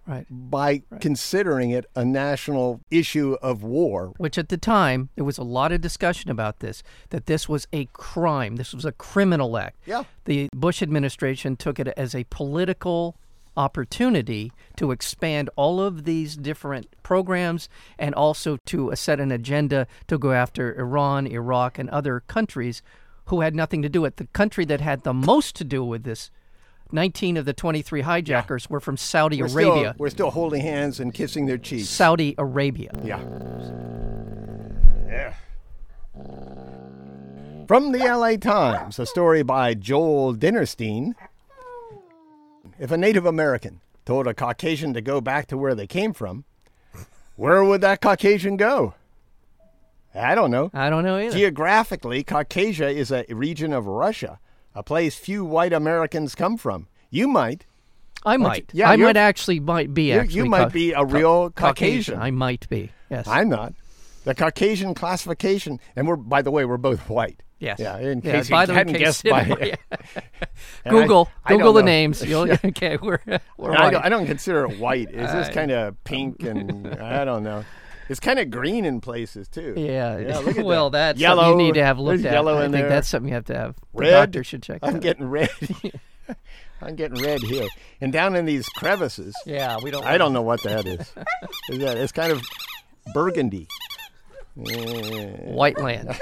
Right. 0.06 0.26
by 0.28 0.82
considering 1.00 1.70
it 1.70 1.86
a 1.96 2.04
national 2.04 2.80
issue 2.90 3.38
of 3.40 3.62
war. 3.62 4.12
Which 4.18 4.36
at 4.36 4.50
the 4.50 4.58
time 4.58 5.08
there 5.16 5.24
was 5.24 5.38
a 5.38 5.42
lot 5.42 5.72
of 5.72 5.80
discussion 5.80 6.30
about 6.30 6.60
this. 6.60 6.82
That 7.08 7.24
this 7.24 7.48
was 7.48 7.66
a 7.72 7.86
crime. 7.86 8.56
This 8.56 8.74
was 8.74 8.84
a 8.84 8.92
criminal 8.92 9.56
act. 9.56 9.78
Yeah. 9.86 10.04
The 10.26 10.50
Bush 10.54 10.82
administration 10.82 11.56
took 11.56 11.80
it 11.80 11.88
as 11.96 12.14
a 12.14 12.24
political 12.24 13.16
opportunity 13.56 14.52
to 14.76 14.90
expand 14.90 15.48
all 15.56 15.80
of 15.80 16.04
these 16.04 16.36
different 16.36 16.86
programs 17.02 17.68
and 17.98 18.14
also 18.14 18.58
to 18.66 18.92
uh, 18.92 18.94
set 18.94 19.20
an 19.20 19.30
agenda 19.30 19.86
to 20.08 20.18
go 20.18 20.32
after 20.32 20.78
Iran, 20.78 21.26
Iraq, 21.26 21.78
and 21.78 21.88
other 21.90 22.20
countries 22.20 22.82
who 23.26 23.40
had 23.40 23.54
nothing 23.54 23.82
to 23.82 23.88
do 23.88 24.02
with 24.02 24.14
it. 24.14 24.16
The 24.16 24.26
country 24.32 24.64
that 24.66 24.80
had 24.80 25.02
the 25.02 25.14
most 25.14 25.56
to 25.56 25.64
do 25.64 25.84
with 25.84 26.04
this 26.04 26.30
19 26.94 27.36
of 27.36 27.44
the 27.44 27.52
23 27.52 28.02
hijackers 28.02 28.70
were 28.70 28.80
from 28.80 28.96
Saudi 28.96 29.42
We're 29.42 29.48
Arabia. 29.48 29.90
Still, 29.90 29.94
we're 29.98 30.10
still 30.10 30.30
holding 30.30 30.62
hands 30.62 31.00
and 31.00 31.12
kissing 31.12 31.46
their 31.46 31.58
cheeks. 31.58 31.88
Saudi 31.88 32.34
Arabia. 32.38 32.92
Yeah. 33.02 33.20
Yeah. 35.08 35.34
From 37.66 37.92
the 37.92 37.98
LA 37.98 38.36
Times, 38.36 38.98
a 38.98 39.06
story 39.06 39.42
by 39.42 39.74
Joel 39.74 40.34
Dinerstein. 40.34 41.14
If 42.78 42.90
a 42.90 42.96
Native 42.96 43.26
American 43.26 43.80
told 44.04 44.26
a 44.26 44.34
Caucasian 44.34 44.94
to 44.94 45.00
go 45.00 45.20
back 45.20 45.46
to 45.48 45.56
where 45.56 45.74
they 45.74 45.86
came 45.86 46.12
from, 46.12 46.44
where 47.36 47.64
would 47.64 47.80
that 47.80 48.00
Caucasian 48.00 48.56
go? 48.56 48.94
I 50.14 50.34
don't 50.34 50.50
know. 50.50 50.70
I 50.72 50.90
don't 50.90 51.04
know 51.04 51.18
either. 51.18 51.36
Geographically, 51.36 52.22
Caucasia 52.22 52.88
is 52.88 53.10
a 53.10 53.24
region 53.30 53.72
of 53.72 53.86
Russia, 53.86 54.38
a 54.74 54.82
place 54.82 55.16
few 55.16 55.44
white 55.44 55.72
Americans 55.72 56.34
come 56.34 56.56
from. 56.56 56.86
You 57.10 57.28
might. 57.28 57.66
I 58.26 58.36
might. 58.38 58.70
yeah, 58.72 58.88
I 58.90 58.96
might 58.96 59.16
actually 59.18 59.60
might 59.60 59.92
be 59.92 60.10
You, 60.12 60.20
actually 60.20 60.36
you 60.36 60.44
might 60.46 60.58
Cau- 60.64 60.68
be 60.70 60.92
a 60.92 61.04
real 61.04 61.50
Caucasian. 61.50 62.18
I 62.18 62.30
might 62.30 62.66
be. 62.70 62.90
Yes. 63.10 63.28
I'm 63.28 63.50
not. 63.50 63.74
The 64.24 64.34
Caucasian 64.34 64.94
classification, 64.94 65.78
and 65.94 66.08
we're 66.08 66.16
by 66.16 66.40
the 66.40 66.50
way, 66.50 66.64
we're 66.64 66.78
both 66.78 67.10
white. 67.10 67.42
Yes. 67.58 67.78
Yeah. 67.78 67.98
In 67.98 68.20
yeah, 68.22 68.32
case 68.32 68.48
by 68.50 68.64
you 68.64 68.72
hadn't 68.72 68.94
guessed 68.94 69.24
by 69.24 69.42
yeah. 69.60 69.76
And 70.84 70.96
I- 70.96 71.00
Google 71.02 71.28
I 71.44 71.50
Google 71.54 71.74
the 71.74 71.82
know. 71.82 71.86
names. 71.86 72.24
You'll, 72.24 72.50
okay, 72.64 72.96
we're 73.00 73.20
we're 73.58 73.72
I, 73.76 73.90
don't, 73.90 74.04
I 74.06 74.08
don't 74.08 74.26
consider 74.26 74.64
it 74.64 74.78
white. 74.78 75.08
It's 75.10 75.32
just 75.32 75.50
uh, 75.50 75.52
I- 75.52 75.54
kind 75.54 75.70
of 75.70 76.02
pink 76.04 76.42
and 76.42 76.86
I 76.96 77.24
don't 77.26 77.42
know. 77.42 77.64
It's 78.08 78.20
kind 78.20 78.38
of 78.38 78.50
green 78.50 78.84
in 78.84 79.00
places 79.00 79.48
too. 79.48 79.74
yeah. 79.76 80.18
Yeah, 80.18 80.38
look 80.38 80.58
at 80.58 80.64
well, 80.66 80.90
that. 80.90 80.98
that's 81.12 81.20
Yellow. 81.20 81.50
you 81.50 81.56
need 81.56 81.74
to 81.74 81.84
have 81.84 81.96
There's 81.96 82.06
looked 82.06 82.24
at. 82.26 82.32
yellow 82.32 82.58
I 82.58 82.66
in 82.66 82.72
think 82.72 82.82
there. 82.82 82.88
that's 82.90 83.08
something 83.08 83.28
you 83.28 83.34
have 83.34 83.44
to 83.46 83.54
have. 83.56 83.76
The 83.94 84.00
Red. 84.00 84.10
doctor 84.10 84.44
should 84.44 84.62
check. 84.62 84.80
I'm 84.82 84.94
that. 84.94 85.02
getting 85.02 85.24
red. 85.28 85.50
I'm 86.82 86.96
getting 86.96 87.22
red 87.22 87.40
here, 87.40 87.68
and 88.00 88.12
down 88.12 88.36
in 88.36 88.44
these 88.44 88.68
crevices. 88.68 89.34
Yeah, 89.46 89.78
we 89.82 89.90
don't. 89.90 90.04
I 90.04 90.18
don't 90.18 90.32
know 90.34 90.42
what 90.42 90.62
that 90.64 90.84
is. 90.86 91.00
is 91.70 91.78
that, 91.78 91.96
it's 91.96 92.12
kind 92.12 92.30
of 92.32 92.42
burgundy. 93.14 93.68
White 94.54 95.78
land. 95.80 96.18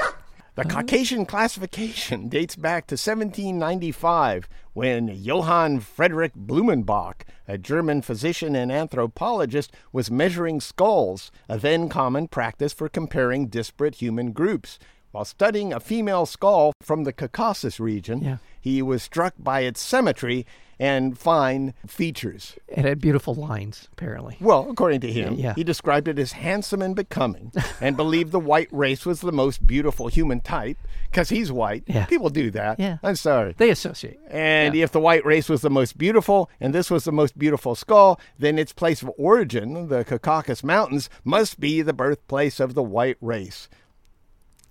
The 0.55 0.64
Caucasian 0.64 1.27
classification 1.27 2.29
dates 2.29 2.57
back 2.57 2.87
to 2.88 2.95
1795 2.95 4.49
when 4.72 5.08
Johann 5.08 5.80
Friedrich 5.80 6.32
Blumenbach, 6.35 7.22
a 7.46 7.58
German 7.58 8.02
physician 8.02 8.56
and 8.56 8.72
anthropologist, 8.72 9.72
was 9.92 10.11
measuring 10.11 10.61
skulls, 10.61 11.30
a 11.48 11.58
then 11.58 11.88
common 11.88 12.28
practice 12.28 12.72
for 12.72 12.88
comparing 12.88 13.48
disparate 13.48 13.96
human 13.96 14.32
groups. 14.32 14.78
While 15.11 15.26
studying 15.26 15.74
a 15.74 15.80
female 15.80 16.24
skull 16.24 16.72
from 16.80 17.04
the 17.04 17.12
Caucasus 17.12 17.78
region, 17.78 18.22
Yeah. 18.22 18.37
he 18.61 18.80
was 18.80 19.02
struck 19.02 19.35
by 19.38 19.61
its 19.61 19.80
symmetry 19.80 20.46
and 20.83 21.16
fine 21.16 21.75
features. 21.87 22.57
It 22.66 22.85
had 22.85 23.01
beautiful 23.01 23.37
lines, 23.37 23.88
apparently. 23.92 24.37
Well, 24.40 24.68
according 24.68 25.01
to 25.03 25.12
him, 25.12 25.35
Yeah. 25.35 25.55
he 25.55 25.62
described 25.62 26.09
it 26.09 26.18
as 26.18 26.33
handsome 26.33 26.83
and 26.83 26.97
becoming 26.97 27.53
and 27.81 27.97
believed 27.97 28.33
the 28.33 28.40
white 28.40 28.66
race 28.73 29.07
was 29.07 29.21
the 29.21 29.31
most 29.31 29.64
beautiful 29.64 30.09
human 30.09 30.40
type 30.40 30.77
because 31.09 31.29
he's 31.29 31.53
white. 31.53 31.85
Yeah. 31.87 32.07
People 32.07 32.31
do 32.31 32.51
that. 32.51 32.81
Yeah. 32.81 32.99
I'm 33.05 33.14
sorry. 33.14 33.55
They 33.57 33.71
associate. 33.71 34.18
And 34.29 34.75
if 34.75 34.90
the 34.90 34.99
white 34.99 35.25
race 35.25 35.49
was 35.49 35.61
the 35.62 35.71
most 35.71 35.97
beautiful 35.97 36.51
and 36.61 36.75
this 36.75 36.90
was 36.90 37.05
the 37.05 37.12
most 37.12 37.38
beautiful 37.38 37.77
skull, 37.77 38.18
then 38.37 38.59
its 38.59 38.73
place 38.73 39.03
of 39.03 39.12
origin, 39.16 39.87
the 39.87 40.05
Caucasus 40.05 40.64
Mountains, 40.64 41.09
must 41.23 41.61
be 41.61 41.81
the 41.83 41.92
birthplace 41.92 42.59
of 42.59 42.75
the 42.75 42.83
white 42.83 43.18
race. 43.21 43.68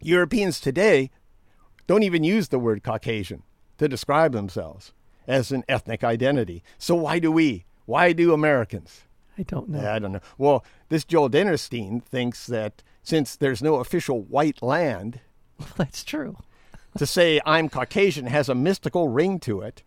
Europeans 0.01 0.59
today 0.59 1.09
don't 1.87 2.03
even 2.03 2.25
use 2.25 2.49
the 2.49 2.59
word 2.59 2.83
Caucasian 2.83 3.43
to 3.77 3.87
describe 3.87 4.33
themselves 4.33 4.91
as 5.27 5.51
an 5.51 5.63
ethnic 5.67 6.03
identity. 6.03 6.63
So 6.77 6.95
why 6.95 7.19
do 7.19 7.31
we? 7.31 7.65
Why 7.85 8.13
do 8.13 8.33
Americans? 8.33 9.01
I 9.37 9.43
don't 9.43 9.69
know. 9.69 9.89
I 9.89 9.99
don't 9.99 10.11
know. 10.11 10.21
Well, 10.37 10.63
this 10.89 11.03
Joel 11.03 11.29
Dinerstein 11.29 12.03
thinks 12.03 12.47
that 12.47 12.83
since 13.03 13.35
there's 13.35 13.61
no 13.63 13.75
official 13.75 14.21
white 14.21 14.61
land, 14.61 15.19
That's 15.77 16.03
true. 16.03 16.37
to 16.97 17.05
say 17.05 17.39
I'm 17.45 17.69
Caucasian 17.69 18.25
has 18.27 18.49
a 18.49 18.55
mystical 18.55 19.07
ring 19.07 19.39
to 19.41 19.61
it. 19.61 19.83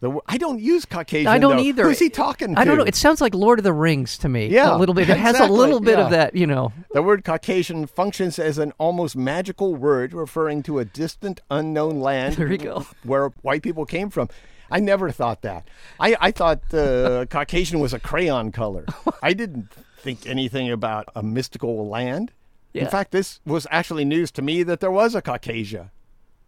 The, 0.00 0.18
I 0.26 0.36
don't 0.36 0.58
use 0.58 0.84
Caucasian. 0.84 1.28
I 1.28 1.38
don't 1.38 1.58
though. 1.58 1.62
either. 1.62 1.84
Who's 1.84 2.00
he 2.00 2.10
talking 2.10 2.56
to? 2.56 2.60
I 2.60 2.64
don't 2.64 2.76
know. 2.76 2.82
It 2.82 2.96
sounds 2.96 3.20
like 3.20 3.36
Lord 3.36 3.60
of 3.60 3.62
the 3.62 3.72
Rings 3.72 4.18
to 4.18 4.28
me. 4.28 4.48
Yeah, 4.48 4.74
a 4.74 4.76
little 4.76 4.96
bit. 4.96 5.08
It 5.08 5.16
has 5.16 5.38
a 5.38 5.46
little 5.46 5.78
bit 5.78 5.96
yeah. 5.96 6.04
of 6.04 6.10
that, 6.10 6.34
you 6.34 6.44
know. 6.44 6.72
The 6.90 7.02
word 7.02 7.24
Caucasian 7.24 7.86
functions 7.86 8.36
as 8.40 8.58
an 8.58 8.72
almost 8.78 9.14
magical 9.14 9.76
word 9.76 10.12
referring 10.12 10.64
to 10.64 10.80
a 10.80 10.84
distant, 10.84 11.40
unknown 11.52 12.00
land 12.00 12.34
There 12.36 12.50
you 12.50 12.58
go. 12.58 12.84
where 13.04 13.28
white 13.42 13.62
people 13.62 13.86
came 13.86 14.10
from. 14.10 14.28
I 14.72 14.80
never 14.80 15.10
thought 15.10 15.42
that. 15.42 15.68
I, 16.00 16.16
I 16.20 16.30
thought 16.30 16.72
uh, 16.74 17.26
Caucasian 17.30 17.78
was 17.80 17.92
a 17.92 18.00
crayon 18.00 18.50
color. 18.52 18.84
I 19.22 19.32
didn't 19.34 19.68
think 19.98 20.26
anything 20.26 20.70
about 20.70 21.08
a 21.14 21.22
mystical 21.22 21.88
land. 21.88 22.32
Yeah. 22.72 22.84
In 22.84 22.88
fact, 22.90 23.12
this 23.12 23.38
was 23.44 23.66
actually 23.70 24.04
news 24.04 24.30
to 24.32 24.42
me 24.42 24.62
that 24.64 24.80
there 24.80 24.90
was 24.90 25.14
a 25.14 25.20
Caucasia. 25.22 25.90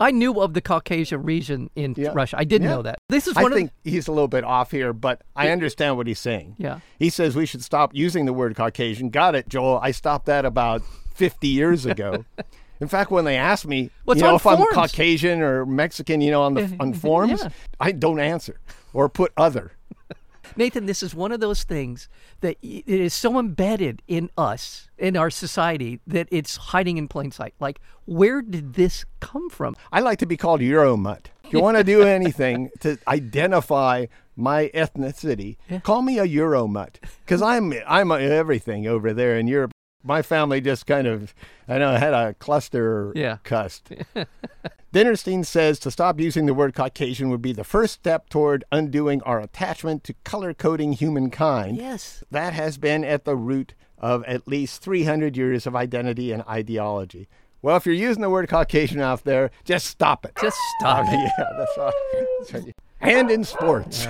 I 0.00 0.10
knew 0.10 0.40
of 0.40 0.54
the 0.54 0.60
Caucasia 0.60 1.18
region 1.18 1.70
in 1.76 1.94
Yeah. 1.96 2.10
Russia. 2.14 2.36
I 2.38 2.44
didn't 2.44 2.66
Yeah. 2.68 2.74
know 2.76 2.82
that. 2.82 2.98
This 3.08 3.28
is 3.28 3.36
I 3.36 3.42
one 3.42 3.52
of 3.52 3.56
think 3.58 3.70
he's 3.84 4.08
a 4.08 4.12
little 4.12 4.26
bit 4.28 4.42
off 4.42 4.70
here, 4.72 4.92
but 4.92 5.22
I 5.36 5.50
understand 5.50 5.96
what 5.96 6.06
he's 6.08 6.18
saying. 6.18 6.56
Yeah. 6.58 6.80
He 6.98 7.10
says 7.10 7.36
we 7.36 7.46
should 7.46 7.62
stop 7.62 7.94
using 7.94 8.24
the 8.24 8.32
word 8.32 8.56
Caucasian. 8.56 9.10
Got 9.10 9.34
it, 9.36 9.48
Joel. 9.48 9.78
I 9.82 9.92
stopped 9.92 10.26
that 10.26 10.44
about 10.44 10.82
50 11.14 11.46
years 11.46 11.86
ago. 11.86 12.24
In 12.80 12.88
fact, 12.88 13.10
when 13.10 13.24
they 13.24 13.36
ask 13.36 13.66
me, 13.66 13.90
Well, 14.04 14.16
you 14.16 14.22
know, 14.22 14.36
if 14.36 14.46
I'm. 14.46 14.64
Caucasian 14.72 15.40
or 15.42 15.64
Mexican, 15.64 16.20
you 16.20 16.30
know, 16.30 16.42
on 16.42 16.54
the 16.54 16.76
on 16.80 16.92
forms, 16.92 17.42
Yeah. 17.42 17.48
I 17.80 17.92
don't 17.92 18.20
answer 18.20 18.60
or 18.92 19.08
put 19.08 19.32
other. 19.36 19.72
Nathan, 20.56 20.86
this 20.86 21.02
is 21.02 21.14
one 21.14 21.32
of 21.32 21.40
those 21.40 21.64
things 21.64 22.08
that 22.40 22.56
it 22.62 22.86
is 22.86 23.12
so 23.14 23.38
embedded 23.38 24.02
in 24.06 24.30
us, 24.38 24.88
in 24.98 25.16
our 25.16 25.30
society, 25.30 26.00
that 26.06 26.28
it's 26.30 26.56
hiding 26.56 26.96
in 26.96 27.08
plain 27.08 27.30
sight. 27.32 27.54
Like, 27.58 27.80
where 28.04 28.40
did 28.42 28.74
this 28.74 29.04
come 29.20 29.50
from? 29.50 29.74
I 29.90 30.00
like 30.00 30.18
to 30.18 30.26
be 30.26 30.36
called 30.36 30.60
Euromut. 30.60 31.26
If 31.44 31.52
you 31.52 31.60
want 31.60 31.76
to 31.76 31.84
do 31.84 32.02
anything 32.02 32.70
to 32.80 32.98
identify 33.08 34.06
my 34.36 34.70
ethnicity, 34.74 35.56
call 35.82 36.02
me 36.02 36.18
a 36.18 36.26
Euromut 36.26 36.96
because 37.24 37.42
I'm 37.42 37.72
I'm 37.86 38.10
everything 38.12 38.86
over 38.86 39.12
there 39.12 39.38
in 39.38 39.46
Europe. 39.46 39.72
My 40.04 40.20
family 40.22 40.60
just 40.60 40.86
kind 40.86 41.06
of, 41.06 41.34
I 41.66 41.78
know, 41.78 41.94
had 41.96 42.12
a 42.12 42.34
cluster 42.34 43.10
Yeah. 43.16 43.38
cussed. 43.42 43.90
Dinerstein 44.92 45.44
says 45.44 45.78
to 45.80 45.90
stop 45.90 46.20
using 46.20 46.46
the 46.46 46.54
word 46.54 46.74
Caucasian 46.74 47.28
would 47.30 47.42
be 47.42 47.52
the 47.52 47.64
first 47.64 47.94
step 47.94 48.28
toward 48.28 48.62
undoing 48.70 49.22
our 49.22 49.40
attachment 49.40 50.04
to 50.04 50.14
color 50.24 50.54
coding 50.54 50.92
humankind. 50.92 51.76
Yes. 51.78 52.22
That 52.30 52.52
has 52.52 52.78
been 52.78 53.02
at 53.04 53.24
the 53.24 53.34
root 53.34 53.74
of 53.98 54.22
at 54.24 54.46
least 54.46 54.82
300 54.82 55.36
years 55.36 55.66
of 55.66 55.74
identity 55.74 56.30
and 56.30 56.42
ideology. 56.48 57.28
Well, 57.62 57.76
if 57.76 57.86
you're 57.86 57.94
using 57.94 58.20
the 58.22 58.30
word 58.30 58.48
Caucasian 58.48 59.00
out 59.00 59.24
there, 59.24 59.50
just 59.64 59.86
stop 59.86 60.24
it. 60.26 60.32
Just 60.40 60.58
stop 60.78 61.06
it. 61.08 61.12
yeah, 61.38 61.44
that's 61.58 61.78
all. 61.78 61.92
that's 62.40 62.54
all. 62.54 62.70
And 63.00 63.30
in 63.30 63.42
sports. 63.42 64.06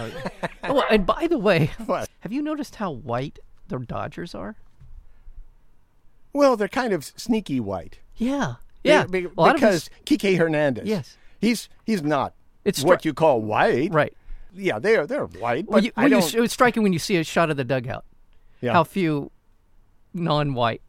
Oh, 0.65 0.83
and 0.91 1.07
by 1.07 1.29
the 1.29 1.39
way, 1.39 1.71
What? 1.87 2.11
have 2.21 2.33
you 2.33 2.43
noticed 2.43 2.75
how 2.75 2.91
white 2.91 3.39
the 3.69 3.79
Dodgers 3.79 4.35
are? 4.35 4.57
Well, 6.35 6.57
they're 6.57 6.69
kind 6.69 6.93
of 6.93 7.05
sneaky 7.17 7.61
white. 7.61 7.99
Yeah. 8.17 8.57
Yeah. 8.83 9.05
Be- 9.05 9.23
be- 9.23 9.29
because 9.29 9.87
us- 9.87 9.91
Kike 10.05 10.37
Hernandez. 10.37 10.87
Yes. 10.87 11.17
He's 11.41 11.69
he's 11.85 12.03
not 12.03 12.35
It's 12.65 12.83
what 12.83 13.05
you 13.05 13.15
call 13.15 13.41
white. 13.41 13.93
right. 13.93 14.15
Yeah, 14.57 14.79
they're 14.79 15.07
they're 15.07 15.27
white, 15.27 15.67
but 15.67 15.73
Well, 15.73 15.85
you, 15.85 15.93
you, 15.99 16.09
don't. 16.09 16.35
it 16.35 16.41
was 16.41 16.53
striking 16.53 16.83
when 16.85 16.93
you 16.93 16.99
see 16.99 17.17
a 17.17 17.25
shot 17.25 17.51
of 17.51 17.57
the 17.57 17.65
dugout. 17.65 18.05
yeah. 18.61 18.73
How 18.73 18.85
few 18.85 19.31
non-white 20.13 20.81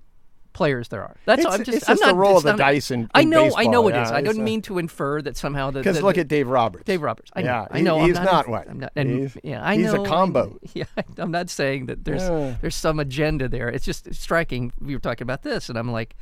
players 0.55 0.87
there 0.87 1.03
are. 1.03 1.15
That's 1.25 1.41
It's- 1.41 1.53
I'm 1.53 1.63
just. 1.63 1.77
it's 1.77 1.89
I'm 1.89 1.93
just 1.97 2.01
the 2.03 2.11
not, 2.13 2.17
roll 2.17 2.37
of 2.37 2.43
the 2.43 2.51
not- 2.53 2.57
dice 2.57 2.89
in- 2.89 3.09
I 3.13 3.21
in 3.21 3.29
know. 3.29 3.51
I 3.55 3.65
know 3.67 3.87
it 3.89 3.93
yeah, 3.93 4.03
is. 4.03 4.11
I 4.11 4.21
don't 4.21 4.39
a- 4.39 4.41
mean 4.41 4.61
to 4.63 4.79
infer 4.79 5.21
that 5.21 5.37
somehow 5.37 5.69
the. 5.69 5.79
Because 5.79 6.01
look 6.01 6.17
at 6.17 6.27
Dave 6.27 6.47
Roberts. 6.47 6.85
Dave 6.85 7.01
Roberts. 7.01 7.29
I 7.35 7.41
know. 7.41 7.47
Yeah, 7.47 7.67
I 7.69 7.81
know. 7.81 7.95
he- 7.97 8.01
I'm 8.03 8.07
he's 8.07 8.15
not, 8.19 8.49
not. 8.49 8.67
I'm 8.69 8.79
not. 8.79 8.91
And, 8.95 9.09
He's- 9.19 9.37
yeah, 9.43 9.63
I 9.63 9.75
he's 9.75 9.91
a 9.93 9.97
know. 9.97 10.03
I- 10.05 10.07
combo. 10.07 10.57
yeah, 10.73 10.85
I'm 11.19 11.31
not 11.31 11.49
saying 11.49 11.85
that 11.87 12.05
there's 12.05 12.23
Yeah. 12.23 12.55
there's 12.61 12.75
some 12.75 12.99
agenda 12.99 13.47
there. 13.47 13.69
It's 13.69 13.85
just 13.85 14.11
striking. 14.15 14.71
We 14.81 14.95
were 14.95 14.99
talking 15.01 15.23
about 15.23 15.43
this, 15.43 15.69
and 15.69 15.77
I'm 15.77 15.91
like, 15.91 16.15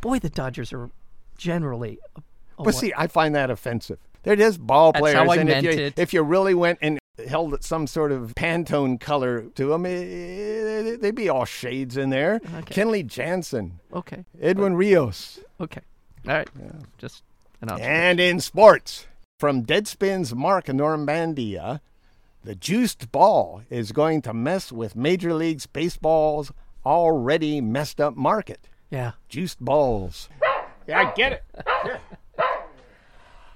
boy, 0.00 0.18
the 0.18 0.30
Dodgers 0.30 0.72
are 0.72 0.90
generally. 1.38 1.98
A, 2.16 2.18
a 2.18 2.22
But 2.58 2.64
white- 2.66 2.74
see, 2.74 2.92
I 2.96 3.06
find 3.06 3.34
that 3.34 3.50
offensive. 3.50 3.98
They're 4.22 4.36
just 4.36 4.58
ball 4.58 4.92
That's 4.92 5.02
players, 5.02 5.16
how 5.18 5.28
I 5.30 5.36
and 5.36 5.48
meant 5.48 5.66
if 5.66 5.74
you 5.76 5.84
it. 5.86 5.98
if 5.98 6.14
you 6.14 6.22
really 6.22 6.54
went 6.54 6.78
and 6.80 6.98
held 7.28 7.62
some 7.62 7.86
sort 7.86 8.12
of 8.12 8.34
Pantone 8.34 8.98
color 9.00 9.42
to 9.54 9.68
them, 9.68 9.86
eh, 9.86 10.96
they'd 11.00 11.14
be 11.14 11.28
all 11.28 11.44
shades 11.44 11.96
in 11.96 12.10
there. 12.10 12.40
Okay. 12.58 12.74
Kenley 12.82 13.06
Jansen, 13.06 13.80
okay, 13.92 14.24
Edwin 14.40 14.74
Rios, 14.74 15.40
okay, 15.60 15.82
all 16.26 16.34
right. 16.34 16.48
Yeah. 16.58 16.72
Just 16.98 17.22
an 17.60 17.70
observation. 17.70 17.94
and 17.94 18.20
in 18.20 18.40
sports, 18.40 19.06
from 19.38 19.64
Deadspin's 19.64 20.34
Marc 20.34 20.66
Normandin 20.66 21.80
The 22.44 22.54
juiced 22.54 23.10
ball 23.12 23.62
is 23.70 23.92
going 23.92 24.22
to 24.22 24.32
mess 24.34 24.72
with 24.72 24.96
Major 24.96 25.34
League's 25.34 25.66
baseball's 25.66 26.52
already 26.84 27.60
messed 27.60 28.00
up 28.00 28.16
market. 28.16 28.68
Yeah. 28.90 29.12
Juiced 29.28 29.60
balls. 29.60 30.28
Yeah, 30.86 31.00
I 31.00 31.14
get 31.14 31.32
it. 31.32 31.44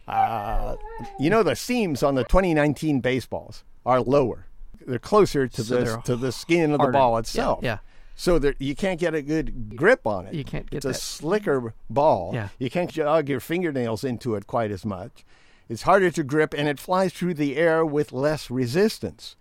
Uh, 0.08 0.76
you 1.20 1.30
know, 1.30 1.42
the 1.42 1.54
seams 1.54 2.02
on 2.02 2.14
the 2.14 2.24
2019 2.24 3.00
baseballs 3.00 3.64
are 3.84 4.00
lower. 4.00 4.46
They're 4.86 4.98
closer 4.98 5.46
to 5.46 5.62
So 5.62 5.84
the 5.84 5.96
to 6.04 6.16
the 6.16 6.32
skin 6.32 6.72
of 6.72 6.80
the 6.80 6.88
ball 6.88 7.18
itself. 7.18 7.60
yeah. 7.62 7.78
So 8.16 8.38
that 8.40 8.60
you 8.60 8.74
can't 8.74 8.98
get 8.98 9.14
a 9.14 9.22
good 9.22 9.76
grip 9.76 10.04
on 10.06 10.26
it. 10.26 10.34
You 10.34 10.42
can't 10.44 10.68
get 10.68 10.78
It's 10.78 10.86
a 10.86 10.94
slicker 10.94 11.72
ball. 11.88 12.32
Yeah. 12.34 12.48
You 12.58 12.68
can't 12.68 12.90
jog 12.90 13.28
your 13.28 13.38
fingernails 13.38 14.02
into 14.02 14.34
it 14.34 14.46
quite 14.48 14.72
as 14.72 14.84
much. 14.84 15.24
It's 15.68 15.82
harder 15.82 16.10
to 16.12 16.24
grip, 16.24 16.52
and 16.56 16.66
it 16.66 16.80
flies 16.80 17.12
through 17.12 17.34
the 17.34 17.56
air 17.56 17.84
with 17.84 18.10
less 18.10 18.50
resistance, 18.50 19.36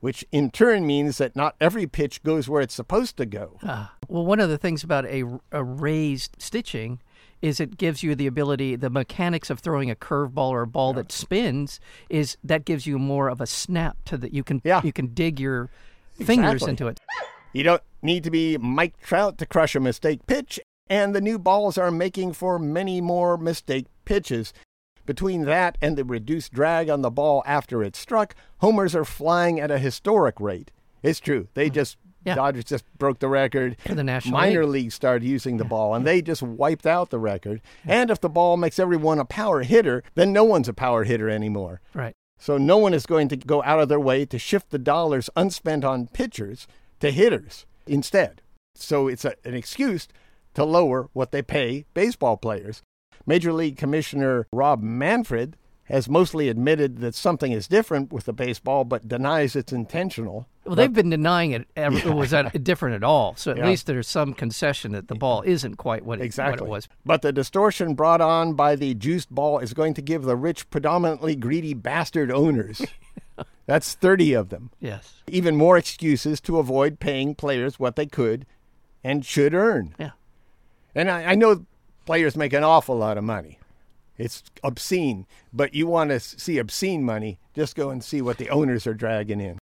which 0.00 0.26
in 0.32 0.50
turn 0.50 0.84
means 0.86 1.18
that 1.18 1.36
not 1.36 1.54
every 1.60 1.86
pitch 1.86 2.22
goes 2.24 2.48
where 2.48 2.60
it's 2.60 2.74
supposed 2.74 3.16
to 3.18 3.24
go. 3.24 3.58
Ah. 3.62 3.94
Well, 4.08 4.26
one 4.26 4.40
of 4.40 4.50
the 4.50 4.58
things 4.58 4.82
about 4.84 5.06
a, 5.06 5.24
a 5.52 5.62
raised 5.64 6.36
stitching 6.38 7.00
is 7.42 7.60
it 7.60 7.76
gives 7.76 8.02
you 8.02 8.14
the 8.14 8.26
ability, 8.26 8.76
the 8.76 8.88
mechanics 8.88 9.50
of 9.50 9.58
throwing 9.58 9.90
a 9.90 9.96
curveball 9.96 10.50
or 10.50 10.62
a 10.62 10.66
ball 10.66 10.92
that 10.94 11.12
spins 11.12 11.80
is 12.08 12.36
that 12.42 12.64
gives 12.64 12.86
you 12.86 12.98
more 12.98 13.28
of 13.28 13.40
a 13.40 13.46
snap 13.46 13.98
to 14.06 14.16
that 14.16 14.32
you 14.32 14.44
can 14.44 14.62
Yeah. 14.64 14.80
you 14.82 14.92
can 14.92 15.08
dig 15.08 15.38
your 15.40 15.68
fingers 16.16 16.62
Exactly. 16.62 16.70
into 16.70 16.86
it. 16.86 17.00
You 17.52 17.64
don't 17.64 17.82
need 18.00 18.24
to 18.24 18.30
be 18.30 18.56
Mike 18.56 18.98
Trout 19.00 19.36
to 19.38 19.46
crush 19.46 19.74
a 19.74 19.80
mistake 19.80 20.26
pitch, 20.26 20.58
and 20.88 21.14
the 21.14 21.20
new 21.20 21.38
balls 21.38 21.76
are 21.76 21.90
making 21.90 22.32
for 22.32 22.58
many 22.58 23.00
more 23.00 23.36
mistake 23.36 23.86
pitches. 24.04 24.54
Between 25.04 25.44
that 25.46 25.76
and 25.82 25.98
the 25.98 26.04
reduced 26.04 26.52
drag 26.52 26.88
on 26.88 27.02
the 27.02 27.10
ball 27.10 27.42
after 27.44 27.82
it 27.82 27.96
struck, 27.96 28.36
homers 28.58 28.94
are 28.94 29.04
flying 29.04 29.58
at 29.58 29.70
a 29.70 29.78
historic 29.78 30.40
rate. 30.40 30.70
It's 31.02 31.18
true. 31.18 31.48
They 31.54 31.68
hmm. 31.68 31.74
just 31.74 31.96
Yeah. 32.24 32.36
Dodgers 32.36 32.64
just 32.64 32.84
broke 32.98 33.18
the 33.18 33.28
record. 33.28 33.76
The 33.84 34.04
National 34.04 34.38
Minor 34.38 34.64
League. 34.64 34.84
leagues 34.84 34.94
started 34.94 35.26
using 35.26 35.56
the 35.56 35.64
ball, 35.64 35.94
and 35.94 36.06
they 36.06 36.22
just 36.22 36.42
wiped 36.42 36.86
out 36.86 37.10
the 37.10 37.18
record. 37.18 37.60
And 37.84 38.10
if 38.10 38.20
the 38.20 38.28
ball 38.28 38.56
makes 38.56 38.78
everyone 38.78 39.18
a 39.18 39.24
power 39.24 39.62
hitter, 39.62 40.02
then 40.14 40.32
no 40.32 40.44
one's 40.44 40.68
a 40.68 40.72
power 40.72 41.04
hitter 41.04 41.28
anymore. 41.28 41.80
Right. 41.94 42.14
So 42.38 42.58
no 42.58 42.76
one 42.78 42.94
is 42.94 43.06
going 43.06 43.28
to 43.28 43.36
go 43.36 43.62
out 43.62 43.80
of 43.80 43.88
their 43.88 44.00
way 44.00 44.24
to 44.26 44.38
shift 44.38 44.70
the 44.70 44.78
dollars 44.78 45.30
unspent 45.36 45.84
on 45.84 46.08
pitchers 46.08 46.66
to 47.00 47.10
hitters 47.10 47.66
instead. 47.86 48.42
So 48.74 49.08
it's 49.08 49.24
a, 49.24 49.34
an 49.44 49.54
excuse 49.54 50.08
to 50.54 50.64
lower 50.64 51.08
what 51.12 51.32
they 51.32 51.42
pay 51.42 51.84
baseball 51.94 52.36
players. 52.36 52.82
Major 53.26 53.52
League 53.52 53.76
Commissioner 53.76 54.46
Rob 54.52 54.82
Manfred 54.82 55.56
has 55.86 56.08
mostly 56.08 56.48
admitted 56.48 56.98
that 57.00 57.14
something 57.14 57.50
is 57.52 57.66
different 57.66 58.12
with 58.12 58.24
the 58.24 58.32
baseball, 58.32 58.84
but 58.84 59.08
denies 59.08 59.56
it's 59.56 59.72
intentional. 59.72 60.46
Well, 60.64 60.76
they've 60.76 60.92
been 60.92 61.10
denying 61.10 61.50
it 61.50 61.66
ever, 61.76 61.98
it 62.08 62.14
was 62.14 62.30
that 62.30 62.62
different 62.62 62.94
at 62.94 63.02
all. 63.02 63.34
So 63.36 63.50
at 63.50 63.56
Yeah. 63.58 63.66
least 63.66 63.86
there's 63.86 64.06
some 64.06 64.32
concession 64.32 64.92
that 64.92 65.08
the 65.08 65.16
ball 65.16 65.42
isn't 65.42 65.76
quite 65.76 66.04
what 66.04 66.20
it, 66.20 66.24
Exactly. 66.24 66.60
what 66.60 66.66
it 66.66 66.70
was. 66.70 66.88
But 67.04 67.22
the 67.22 67.32
distortion 67.32 67.94
brought 67.94 68.20
on 68.20 68.54
by 68.54 68.76
the 68.76 68.94
juiced 68.94 69.30
ball 69.34 69.58
is 69.58 69.74
going 69.74 69.94
to 69.94 70.02
give 70.02 70.22
the 70.22 70.36
rich, 70.36 70.70
predominantly 70.70 71.34
greedy 71.34 71.74
bastard 71.74 72.30
owners. 72.30 72.80
That's 73.66 73.94
30 73.94 74.34
of 74.34 74.48
them. 74.50 74.70
Yes. 74.80 75.14
even 75.28 75.56
more 75.56 75.76
excuses 75.78 76.40
to 76.42 76.58
avoid 76.58 77.00
paying 77.00 77.34
players 77.34 77.78
what 77.80 77.96
they 77.96 78.06
could 78.06 78.46
and 79.04 79.24
should 79.26 79.52
earn. 79.54 79.94
Yeah. 79.98 80.10
And 80.94 81.10
I, 81.10 81.32
I 81.32 81.34
know 81.34 81.66
players 82.06 82.36
make 82.36 82.52
an 82.52 82.62
awful 82.64 82.96
lot 82.96 83.18
of 83.18 83.24
money. 83.24 83.58
It's 84.18 84.42
obscene, 84.62 85.26
but 85.52 85.74
you 85.74 85.86
want 85.86 86.10
to 86.10 86.20
see 86.20 86.58
obscene 86.58 87.02
money, 87.02 87.38
just 87.54 87.74
go 87.74 87.90
and 87.90 88.04
see 88.04 88.20
what 88.22 88.38
the 88.38 88.50
owners 88.50 88.86
are 88.86 88.94
dragging 88.94 89.40
in. 89.40 89.58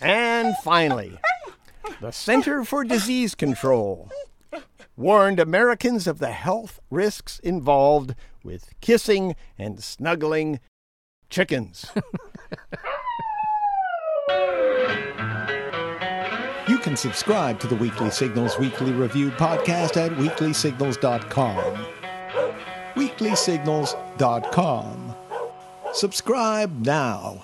And 0.00 0.56
finally, 0.64 1.18
the 2.00 2.10
Center 2.10 2.64
for 2.64 2.84
Disease 2.84 3.34
Control 3.34 4.10
warned 4.96 5.40
Americans 5.40 6.06
of 6.06 6.18
the 6.18 6.32
health 6.32 6.80
risks 6.90 7.38
involved 7.40 8.14
with 8.44 8.72
kissing 8.80 9.34
and 9.58 9.82
snuggling 9.82 10.60
chickens. 11.30 11.86
You 16.68 16.78
can 16.78 16.96
subscribe 16.96 17.58
to 17.60 17.66
the 17.66 17.74
Weekly 17.74 18.10
Signals 18.10 18.58
Weekly 18.58 18.92
Review 18.92 19.30
podcast 19.32 19.96
at 19.96 20.12
weeklysignals.com. 20.12 22.01
Weeklysignals.com. 22.94 25.14
Subscribe 25.92 26.86
now. 26.86 27.42